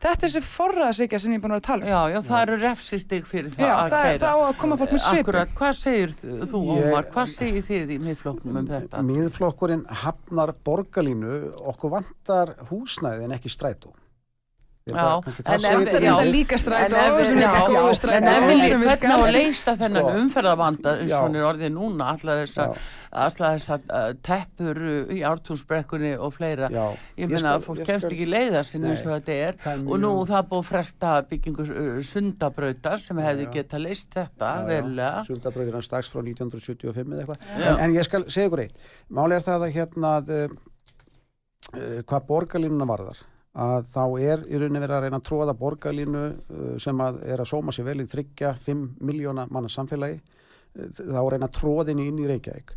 [0.00, 2.58] þetta er þessi forraðsíkja sem ég er búin að tala um Já, já, það eru
[2.62, 4.20] refsistig fyrir það Já, að það, keyra.
[4.20, 7.08] þá að koma fólk með svipur Akkurat, hvað segir þú, Ómar?
[7.14, 9.02] Hvað segir þið í miðflokknum um þetta?
[9.10, 11.40] Miðflokkurinn hafnar borgarlínu,
[11.74, 13.92] okkur vantar húsnæði en ekki strætó.
[14.88, 16.56] Já, að en ef- er þetta líka.
[16.58, 19.18] Strætó En ef við- sem er já, góðu já, strætó En ef við hvernig á
[19.20, 20.14] að leysa þennan Sko.
[20.20, 22.06] umferðavanda eins og hann er orðið núna?
[22.14, 22.40] Allar
[23.10, 26.68] allar þessar uh, teppur uh, í ártúnsbrekkunni og fleira.
[26.70, 29.54] Já, ég skal- að fólk kemst ekki leiða sinni Nei, eins og þetta er.
[29.66, 34.52] Er og nú það búið að fresta byggingu uh, sundabrautar sem hefði geta leist þetta
[34.66, 35.24] verulega.
[35.28, 37.50] Sundabröðin hans dags frá 1975 eða eitthvað.
[37.60, 38.74] En, en ég skal segja ykkur eitt.
[39.10, 40.32] Máli er það að hérna að,
[42.08, 43.20] hvað borgarlínuna varðar
[43.58, 47.42] að þá er í rauninni verið að reyna að tróða borgarlínu uh, sem að er
[47.42, 50.20] að sóma sér vel í þryggja 5 miljóna manna samfélagi.
[50.70, 52.68] Þá reyna að tróða henni inn í Reykjavík.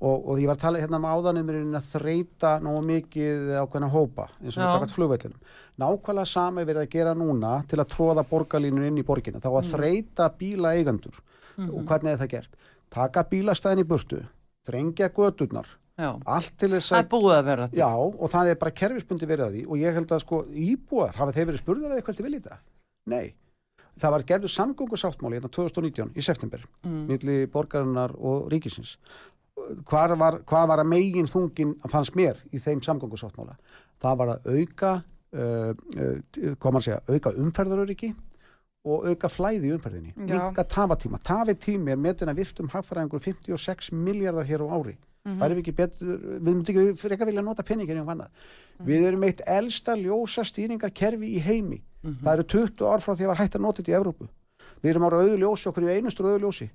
[0.00, 2.80] Og, og ég var að tala hérna um áðan um í rauninni að þreita nógu
[2.88, 5.42] mikið ákveðna hópa eins og við kakast flugvellinum.
[5.82, 9.42] Nákvæmlega sama er verið að gera núna til að tróða borgarlínu inn í borgina.
[9.44, 11.20] Þá að þreita bíla eigendur
[11.68, 12.56] og hvernig er það gert?
[12.92, 14.22] Taka bílastæðin í burtu,
[14.68, 15.68] þrengja gödurnar,
[15.98, 16.08] Já.
[16.24, 19.44] allt til þess er að búið að vera Já, og það er bara kerfisbundi verið
[19.46, 22.24] að því og ég held að sko íbúar, hafa þeir verið spurður að eitthvað til
[22.26, 22.58] vilja þetta?
[23.12, 23.34] Nei.
[24.00, 27.06] Það var gerður samgöngusáttmáli hérna 2019 í september, Mm.
[27.10, 28.96] milli borgarinnar og ríkisins.
[29.84, 33.58] Hvað var, hvað var að megin þungin fannst mér í þeim samgöngusáttmála?
[34.00, 34.92] Það var að auka,
[35.36, 36.16] uh, uh,
[36.56, 38.14] hvað maður segja, auka umferðaröryggi
[38.84, 40.14] og auka flæði í umferðinni.
[40.26, 40.48] Já.
[40.48, 41.20] Minka tafatíma.
[41.22, 44.96] Tafitími er metin að virtum hagfræðingur 56 miljardar hér á ári.
[45.22, 45.38] Mhm.
[45.38, 48.30] væri við betur, við myndum ekki frekar vilja nota peningin í annað.
[48.80, 48.86] Mhm.
[48.88, 51.82] Við erum eitt elsta ljósa stýringarkerfi í heimi.
[52.02, 52.22] Mhm.
[52.24, 54.28] Það eru 20 ár frá því að var hægt að nota þetta í Evrópu.
[54.82, 56.70] Við erum ára auðu ljósi okkur í einustur auðu ljósi.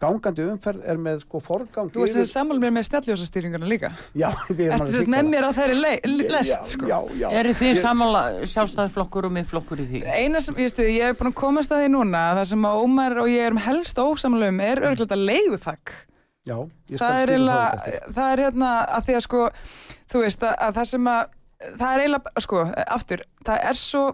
[0.00, 4.30] Gangandi umferð er með sko forgang Þú veist þessi sammál mér með snjalljósastýringarna líka Já,
[4.48, 6.86] við erum alveg sérst með mér á þeirri le- lest já, sko
[7.20, 11.04] Já, eru þið Ég- samanla sjálfstæðisflokkur og miðflokkur í því Eina sem, ég, stu, ég
[11.12, 13.96] er búin að komast að því núna það sem að Ómar og ég erum helst
[14.00, 15.92] ósamlum er örglægt að leiguþakk
[16.48, 16.56] Já,
[16.96, 19.40] það er eiginlega, það er hérna að því að sko,
[20.10, 21.34] þú veist að, að það sem að,
[21.76, 22.62] það er eiginlega, sko,
[22.96, 24.04] aftur, það er svo,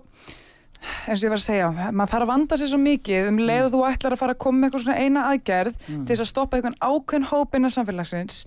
[1.07, 3.65] eins og ég var að segja, maður þarf að vanda sér svo mikið um leið
[3.69, 6.31] og þú ætlar að fara að koma með eitthvað svona eina aðgerð til þess að
[6.33, 8.41] stoppa einhvern ákveðn hóp innan samfélagsins,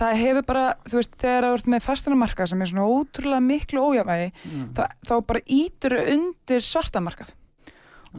[0.00, 3.84] það hefur bara, þú veist, þegar það ert með fastinamarkað sem er svona ótrúlega miklu
[3.90, 4.64] ójafægi, Mm.
[4.76, 7.34] þá, þá bara ítur undir svartamarkað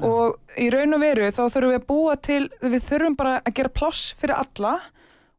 [0.06, 3.54] og í raun og veru þá þurfum við að búa til, við þurfum bara að
[3.58, 4.76] gera pláss fyrir alla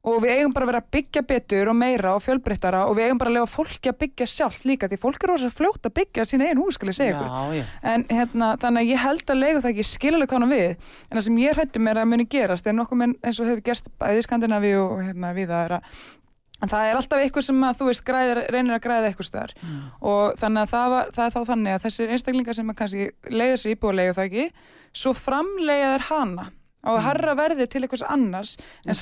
[0.07, 3.09] og við eigum bara að vera að byggja betur og meira og fjölbreyttara og við
[3.09, 5.97] eigum bara að lefa fólki að byggja sjálft líka því fólk er rosa fljótt að
[5.99, 7.73] byggja sín einn hús, skal ég segja ykkur.
[7.93, 11.27] En hérna, þannig að ég held að leigu það ekki skilulega kána við, en það
[11.27, 14.23] sem ég hrættum er að muni gerast, er nokkuð menn eins og hefur gerst bæði
[14.23, 15.91] í Skandinavíu og hérna við það er að
[16.59, 19.53] en það er alltaf ykkur sem að þú veist græðir, reynir að græða ykkur staðar.
[19.63, 19.83] Mm.
[20.11, 23.07] og þannig að það, var, það er þá þannig að þessir einstaklingar sem að kannski
[23.31, 24.47] leiða sér íbúið það ekki,
[24.99, 26.49] svo framleiða þeir hana
[26.85, 28.57] á að herra verði til einhvers annars
[28.87, 28.99] en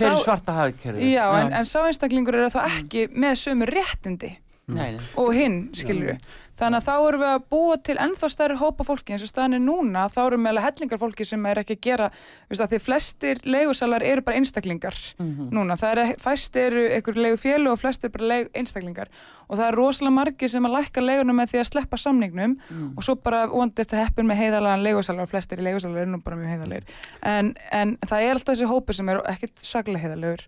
[0.57, 5.69] hafkerfi já, en, en sá einstaklingur er þá ekki með sömu réttindi Nei, og hinn,
[6.17, 6.17] við.
[6.57, 9.13] Þannig að þá erum við að búa til ennþá stærri hópa fólki.
[9.13, 11.81] Eins og staðan er núna, þá erum við meðlega hellingar fólki sem er ekki að
[11.85, 12.11] gera,
[12.49, 15.51] veist að því flestir leigusalar eru bara einstaklingar Mhm.
[15.53, 19.09] núna, það er, fæst eru einhver leigu fjölu og flestir bara leigu einstaklingar.
[19.51, 22.95] Og það er rosalega margir sem að lækka leigunum með því að sleppa samningnum Mm.
[22.97, 26.23] og svo bara vonandi þetta heppin með heiðalagan leigusalar og flestir í leigusalar eru nú
[26.25, 26.83] bara mjög heiðalegir
[27.23, 30.41] en, en það er alltaf þessi hópi sem er ekkit svaklega heiðalegur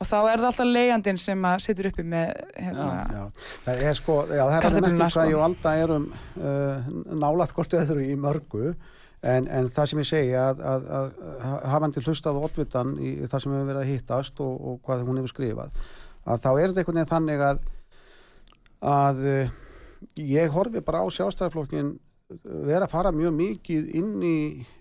[0.00, 3.24] og þá er það alltaf leigjandinn sem að situr uppi með hérna, Já,
[3.66, 5.20] það er sko, já, það er merkilegt sko.
[5.20, 6.06] hvað ég og Alda erum
[6.40, 6.88] uh,
[7.20, 8.70] nálægt hvort öðru í mörgu
[9.20, 11.10] en, en það sem ég segi að, að, að,
[11.74, 15.20] hafandi hlustað á oddvitan í það sem hefur verið að hittast og, og hvað hún
[15.20, 15.76] hefur skrifað
[16.24, 17.66] að þá er þetta einhvern veginn þannig að
[18.90, 19.58] að uh,
[20.16, 21.98] ég horfi bara á sjálfstæðarflokkin
[22.44, 24.36] vera að fara mjög mikið inn í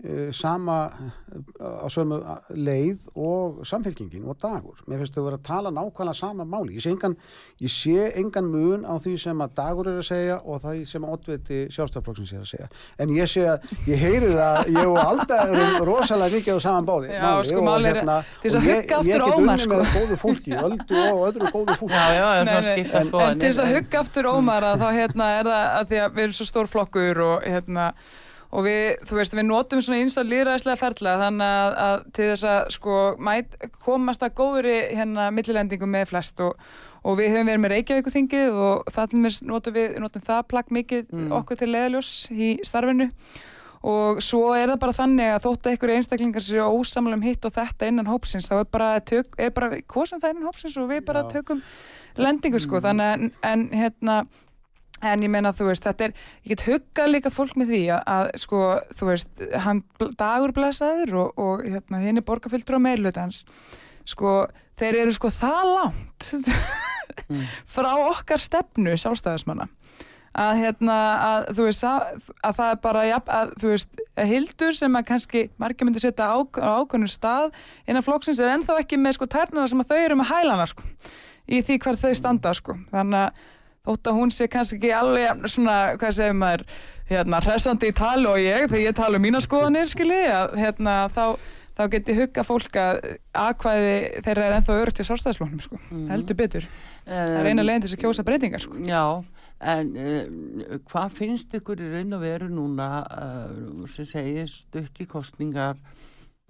[0.06, 2.20] uh, sama uh, á sömu
[2.54, 4.78] leið og samfélkingin og dagur.
[4.86, 6.76] Mér finnst þau vera að tala nákvæmlega sama máli.
[6.78, 7.16] Ég sé engan,
[7.64, 11.08] ég sé engan mun á því sem að dagur er að segja og það sem
[11.08, 12.70] að oddviti sjálfstæðarflokksins er að segja.
[13.02, 16.86] En ég sé að, ég heyri það, ég og Alda erum rosalega mikið á saman
[16.90, 17.10] báli.
[17.16, 18.02] Já, sko, máli er-
[18.44, 19.74] til þess að ég- hugga aftur Ég Ómar, get unni sko.
[19.74, 21.94] með góðu fólki, öldu og öðru góðu fólki.
[21.98, 24.30] já, já, já, Nei, það nei, skipta en- sko en til þess að hugga aftur
[24.36, 27.39] Ómar að þá hérna er það að því að við erum svo stór flokkur og
[27.46, 27.94] hérna
[28.50, 32.46] og við, þú veist, við notum svona einstað líðræðislega ferla þannig að, að til þess
[32.50, 36.56] að sko mæt, komast að góðri hérna millilendingu með flest og,
[37.06, 38.90] og við höfum verið með Reykjavíkuþingið og
[39.22, 41.30] mér notum við notum það plagg mikið Mm.
[41.38, 43.12] okkur til leðaljós í starfinu
[43.86, 47.46] og svo er það bara þannig að þótt að einhverju einstaklingar séu ósamlega um hitt
[47.48, 50.90] og þetta innan hópsins þá er bara, tök, er bara kosin það innan hópsins og
[50.90, 51.30] við bara Já.
[51.38, 51.62] tökum
[52.20, 54.18] lendingu sko þannig að en hérna
[55.02, 58.02] En ég meina, þú veist, þetta er, ég get huggað líka fólk með því að,
[58.16, 58.62] að sko,
[59.00, 59.30] þú veist,
[59.64, 63.46] hann bl- dagur blessaður og, og hérna, henni borgarfylgdur á meirlutans,
[64.10, 64.34] sko,
[64.80, 66.30] þeir eru sko það langt
[67.76, 69.70] frá okkar stefnu sjálfstæðismanna.
[70.40, 70.96] Að hérna,
[71.26, 75.00] að þú veist að, að það er bara, ja, að þú veist að Hildur sem
[75.00, 77.48] að kannski margir myndi setja á, á ákveðnum stað
[77.90, 80.86] innan flokksins er ennþá ekki með sko tærnana sem að þau eru með hælana sko,
[81.50, 83.42] í því hvar þau standa sko, þannig að
[83.90, 86.66] þótt að hún sé kannski ekki alveg svona, hvað segir maður,
[87.10, 90.96] hérna, hressandi í tali og ég, þegar ég tala um mína skoðanir, skilji, að hérna,
[91.16, 91.24] þá,
[91.80, 93.02] þá get ég hugga fólk að
[93.48, 95.82] aðkvæði þeirra er ennþá örugt í sálstæðisflóknum, sko,
[96.12, 96.70] heldur betur.
[97.10, 98.82] Það er eina leginn til þess að kjósa breytingar, sko.
[98.86, 99.04] Já,
[99.74, 105.10] en uh, hvað finnst ykkur í raun og veru núna uh, sem segir stutt í
[105.10, 105.82] kostningar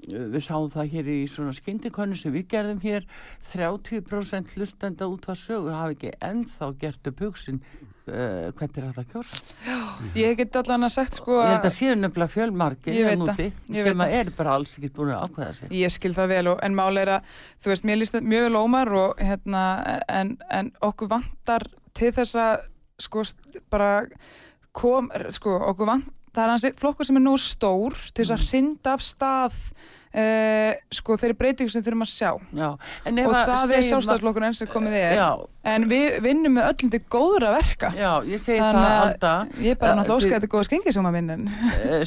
[0.07, 3.07] við sáum það hér í svona skyndikönnu sem við gerðum hér.
[3.53, 7.61] 30% hlustenda út að sögu hafi ekki ennþá gert upp hugsin
[8.09, 9.39] uh, hvernig er þetta að kjósa?
[10.17, 13.35] Ég get allan að sagt, sko, ég held að séu nefnilega fjölmarki veit hérna
[13.83, 15.73] sem að er bara alls ekki búin að ákveða sig.
[15.79, 17.33] Ég skil það vel og, en máli er að
[17.63, 19.63] þú veist, mér líst þetta mjög vel ómar og hérna,
[20.07, 22.69] en, en okkur vantar til þess að
[22.99, 23.25] sko
[23.71, 23.91] bara
[24.75, 28.49] kom, sko okkur vantar það er hans flokkur sem er nú stór til þess að
[28.49, 29.55] hrinda af stað
[30.09, 32.31] uh, sko þeirri breytingu sem þurfum að sjá.
[32.57, 35.13] Já, og að það er sjálfstæðarflokkur enn sem komið er.
[35.19, 35.27] Já,
[35.73, 37.91] en við vinnum með öllum til góðra verka.
[37.97, 40.67] Já, ég segi það að alltaf ég er bara Eh, náttúrulega þið- óskæði þetta góða
[40.69, 41.37] skengi sem að vinna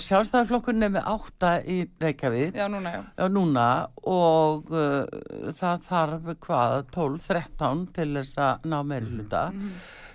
[0.07, 2.55] sjálfstæðarflokkurinn er með átta í Reykjavík.
[2.59, 2.95] Já, núna,
[3.31, 3.69] núna.
[4.03, 9.45] Og uh, það þarf hvað, 12, 13 til þess að ná meiri hluta.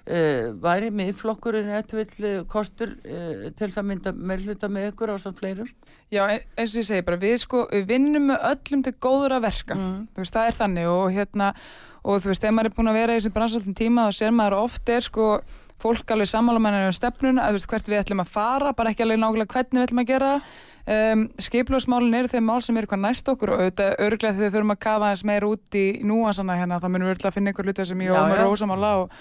[0.07, 5.15] Uh, væri miðflokkurinn eitthvað kostur uh, til þess að mynda meiri hluta með ykkur á
[5.19, 5.67] samt fleirum?
[6.13, 9.41] Já, en- eins og ég segi bara, við sko, við vinnum með öllum til góðra
[9.43, 10.07] verka, Mm.
[10.15, 11.49] þú veist, það er þannig og hérna,
[12.07, 14.31] og þú veist, ef maður er búin að vera í þessum bransaltum tíma, þá sér
[14.31, 15.27] maður að oft er sko,
[15.83, 18.89] fólk alveg sammála með um stefnuna, að þú veist, hvert við ætlum að fara, bara
[18.95, 20.31] ekki alveg nákvæmlega hvernig við ætlum að gera
[20.87, 24.55] um, skipljósmálin eru þeim mál sem eru hvað næst okkur og auðvitað örglega þegar við
[24.55, 27.51] þurfum að kafa aðeins meira út í núansana hérna, þá munum við örglega að finna
[27.51, 28.47] einhver hluti sem ég og mér já.
[28.47, 29.11] rósamála og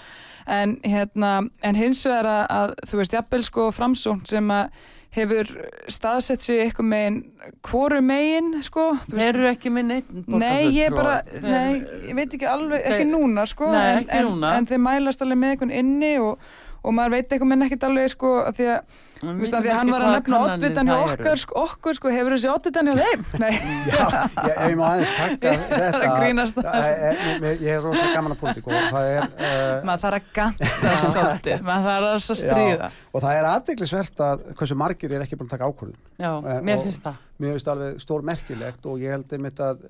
[0.47, 1.31] en hérna,
[1.61, 4.69] en hins vegar að, að þú veist, jafnvel sko framsókn sem að
[5.17, 5.49] hefur
[5.89, 7.17] staðsett sig eitthvað megin,
[7.65, 11.79] hvoru megin sko, Þeir eru ekki með neitt Nei, ég bara, nei,
[12.09, 14.51] ég veit ekki alveg, ekki núna sko, Nei, en, ekki en, núna.
[14.59, 16.51] en þeir mælast alveg með einhvern inni og,
[16.83, 19.57] og maður veit eitthvað menn ekkert alveg sko, að því að, Við þú veist, vitum
[19.57, 22.33] að því að hann var að nefna oddvitan hjá það okkar, sko, okkur sko, hefur
[22.35, 23.23] þessi oddvitan hjá þeim?
[23.41, 23.53] Nei,
[23.87, 24.01] Já,
[24.45, 28.41] ég, ég má aðeins taka þetta grínast að- að- að- ég, er rosalega gaman að
[28.43, 32.91] pólitík og það er uh, maður þarf að ganta svolítið, maður þarf að stríða.
[33.17, 36.69] og það er aðdeglisvert að hversu margir er ekki búin að taka ákvörðun Já, En-
[36.69, 37.17] mér finnst það.
[37.41, 39.81] mér finnst alveg stór merkilegt og ég held einmitt að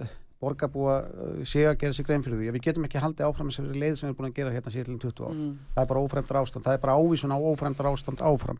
[0.41, 2.49] borgarbúa uh, séu að gera sér grein fyrir því.
[2.51, 4.75] Að við getum ekki haldið áfram þessari leið sem við erum búin að gera hérna
[4.75, 5.57] síðan 20 ár Mm.
[5.75, 8.59] það er bara ófremdar ástand, það er bara ávísun á ófremdar ástand áfram.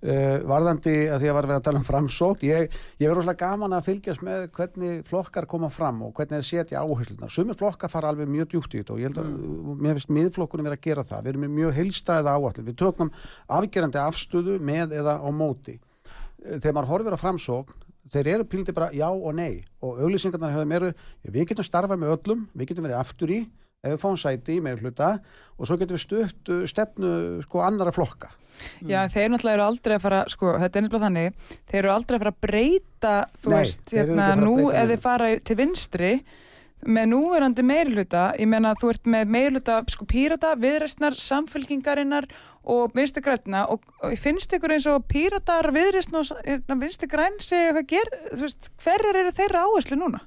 [0.00, 3.42] Uh, varðandi að því að var vera að tala um framsókn ég, ég verður rosalega
[3.50, 7.92] gaman að fylgjast með hvernig flokkar koma fram og hvernig þeir setja áherslunar sumir flokkar
[7.92, 9.76] fara alveg mjög djúpt í þetta og ég held að Mm.
[9.84, 11.20] mér finnst miðflokkunum vera að gera það.
[11.26, 13.12] Við erum mjög heilstæða áallin við tökum
[13.58, 15.76] afgerandi afstöðu með eða á móti.
[16.48, 17.74] Eh, þegar maður horfir á framsókn
[18.12, 19.62] þeir eru pílindi bara já og nei.
[19.84, 20.92] Og auglýsingarnar hefur meru
[21.24, 23.40] við getum starfað með öllum, við getum verið aftur í
[23.80, 25.14] ef við fáum sæti í meira hluta
[25.56, 27.12] og svo getum við stutt uh, stefnu
[27.46, 28.28] sko annara flokka.
[28.84, 32.16] Já, þeir náttúrulega eru aldrei að fara, sko, þetta er nefnilega þannig, þeir eru aldrei
[32.16, 36.10] að fara að breyta, þú Nei, veist, hérna, nú ef þeir fara til vinstri,
[36.86, 42.28] með núverandi meirhluta, ég meina þú ert með meirhluta, sko, pírata, viðreistnar, samfélkingarinnar
[42.70, 47.38] og vinstri græna og, og finnst ykkur eins og píratar, viðreistn og hérna, vinstri græn
[47.40, 50.22] segja hvað ger, þú veist, hverjar eru þeirra áherslu núna?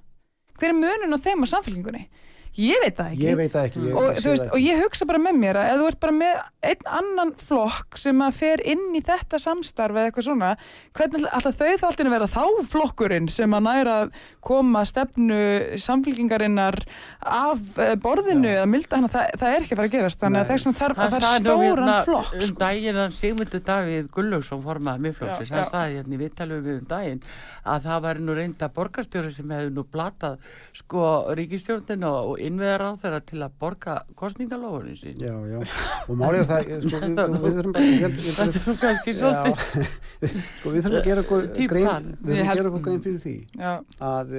[0.59, 2.07] Hver er munun á þeim á samfélkingunni?
[2.53, 5.07] Ég veit það ekki ég veit það ekki ég, og, veist, það og ég hugsa
[5.09, 8.61] bara með mér að ef þú ert bara með einn annan flokk sem að fer
[8.73, 10.51] inn í þetta samstarf eða eitthvað svona,
[10.93, 12.43] hvernig alltaf þau þá alltaf vera þá
[12.73, 15.39] flokkurinn sem að næra að koma stefnu
[15.81, 16.77] samfélkingarinnar
[17.25, 20.41] af eh, borðinu eða milda hana, það, það er ekki að fara að gerast þannig
[20.43, 20.51] að Nei.
[20.53, 22.59] þess að þarf að það er stóran hérna flokk um sko.
[22.61, 25.69] daginn að Sigmundur Davíð Gullaugsson formaði miðflokksins, Já, hann já.
[25.71, 27.23] staði hérna í viðtalum við um daginn
[27.63, 31.05] að það væri nú reynda borgarstjóri sem hefði nú blatað sko
[31.39, 35.19] ríkistjórninu og innveðar á þeirra til að borga kostningalóðunin sín.
[35.21, 35.59] Já, já.
[36.07, 39.55] og málið er það sko, við, við þurfum er kannski svolítið
[40.59, 43.35] sko, við þurfum að gera okkur grein, við þurfum að gera okkur grein fyrir því
[43.59, 43.73] Já,
[44.09, 44.35] að,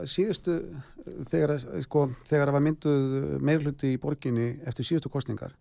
[0.00, 0.58] að síðustu
[1.30, 3.06] þegar, sko, þegar að var mynduð
[3.46, 5.54] meirhluti í borginni eftir síðustu kostningar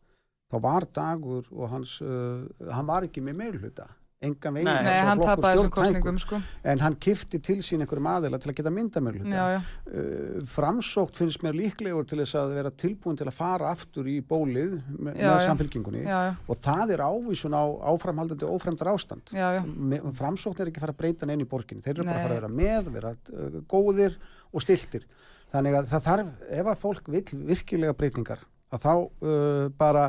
[0.52, 3.88] þá var dagur og hans uh, hann var ekki með meirhluta
[4.24, 4.84] engan veginn Nei.
[4.88, 6.38] Nei, hann tapaði þessum kostningum sko.
[6.63, 11.43] en hann kifti til sín einhverjum aðila til að geta mynda mér uh, framsókt finnst
[11.43, 15.28] mér líklegur til þess að vera tilbúin til að fara aftur í bólið með, Já,
[15.28, 15.43] með já.
[15.49, 19.61] samfélkingunni já, já, og það er ávísun á áframhaldandi ófremdar ástand já, já.
[19.68, 22.28] Me- framsókn er ekki að fara að breyta neinn í borginni þeir eru bara að
[22.30, 22.41] fara að Nei.
[22.41, 24.18] vera með, vera uh, góðir
[24.55, 25.05] og stiltir
[25.51, 30.05] þannig að það þarf, ef að fólk vill virkilega breytingar að þá uh, bara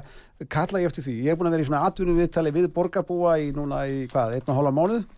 [0.52, 3.38] kalla ég eftir því ég er búin að vera í svona atvinnum viðtali við borgarbúa
[3.40, 5.08] í núna í hvað, einn og hálfa mánuð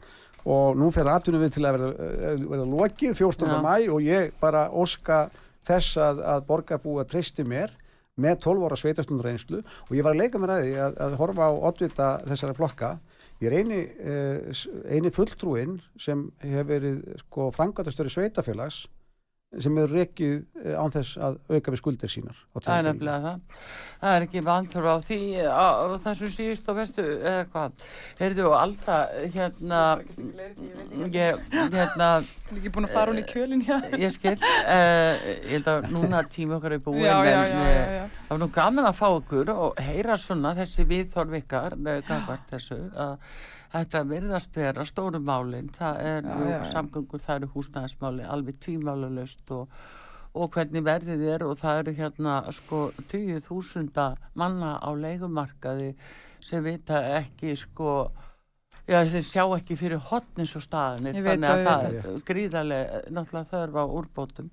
[0.49, 3.51] og nú fer atvinnum við til að verða, uh, verða lokið 14.
[3.51, 3.61] Já.
[3.65, 5.27] mæ og ég bara óska
[5.69, 7.75] þess að, að borgarbúa treysti mér
[8.19, 11.19] með 12 ára sveitastundur reynslu og ég var að leika mér að því að, að
[11.21, 12.93] horfa á oddvita þessara flokka
[13.39, 18.87] ég er eini, uh, eini fulltrúinn sem hefur verið sko, frangatastöri sveitafélags
[19.57, 23.63] sem hefur rekið uh, án þess að auka við skuldir sínar Það er nefnilega það.
[23.99, 27.87] Það er ekki vantur á því á, á þessum síðust og vestu eða hvað.
[28.21, 29.83] Heyrðu og alltaf hérna
[31.15, 31.41] ég,
[31.73, 32.11] hérna
[32.49, 35.67] Ég er ekki búin að fara hún í kjölinn hjá ég skil uh, ég held
[35.69, 39.83] að núna tími okkar er búin eh, það var nú gaman að fá okkur og
[39.85, 43.19] heyra svona þessi eh, gagnvart þessu að
[43.73, 46.61] þetta virðast vera stóru málin það er Já, já, já.
[46.73, 49.75] samgöngur, það eru húsnæðismáli alveg tvímálulegst og,
[50.35, 55.93] og hvernig verðið er og það eru hérna sko 20.000 manna á leigumarkaði
[56.41, 57.99] sem vita ekki sko
[58.89, 63.75] Já, þeir sjá ekki fyrir hotnins og staðinir, þannig að það er gríðarlega, náttúrulega þörf
[63.77, 64.47] á úrbótum.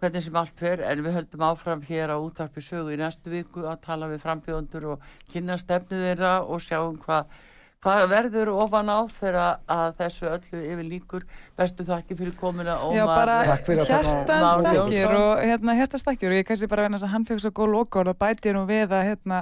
[0.00, 3.66] Hvernig sem allt fer, en við höldum áfram hér á útarpi sögu í næstu viku
[3.68, 7.36] að tala við frambjóðundur og kynna stefnu þeirra og sjáum hvað
[7.80, 11.22] hvað verður ofan á þegar að þessu öllu yfir líkur
[11.56, 15.76] bestu þakki fyrir komuna Já, bara Takk fyrir að taka á- hjertanstakir Már og hérna
[15.78, 18.52] hjertanstakir og ég kannski bara vegna þess að hann fekk svo góð lokord og bæti
[18.52, 19.40] nú við að hérna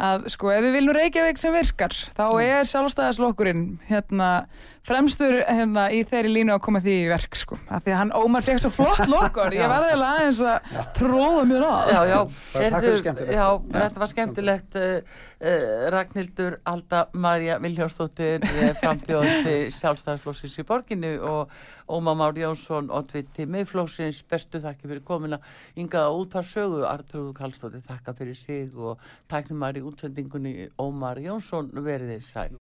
[0.00, 4.28] að sko ef við viljum Reykjavík sem virkar þá er sjálfstæðaslokkurinn hérna
[4.88, 7.58] fremstur hérna í þeirri línu að koma því í verk sko.
[7.68, 11.42] Af því að hann Ómar fekk svo flott lokord ég var eða aðeins að tróða
[11.50, 12.20] mér að Já, já,
[12.54, 13.20] skemmtilegt.
[13.36, 13.44] já,
[13.76, 14.78] þetta var skemmtilegt.
[14.80, 21.52] uh, uh, Ragnhildur Alda Marja Viljánsdóttir uh, frambjóðandi sjálfstæðarflóksins í borginni og
[21.88, 25.38] Óma Már Jónsson oddviti miðflóksins bestu þakki fyrir komuna.
[25.78, 28.98] Yngaða út af sögu Artrúðu Kallstóttir þakka fyrir sig og
[29.30, 32.58] tæknum maður í útsendingunni Ómar Jónsson veriði sæl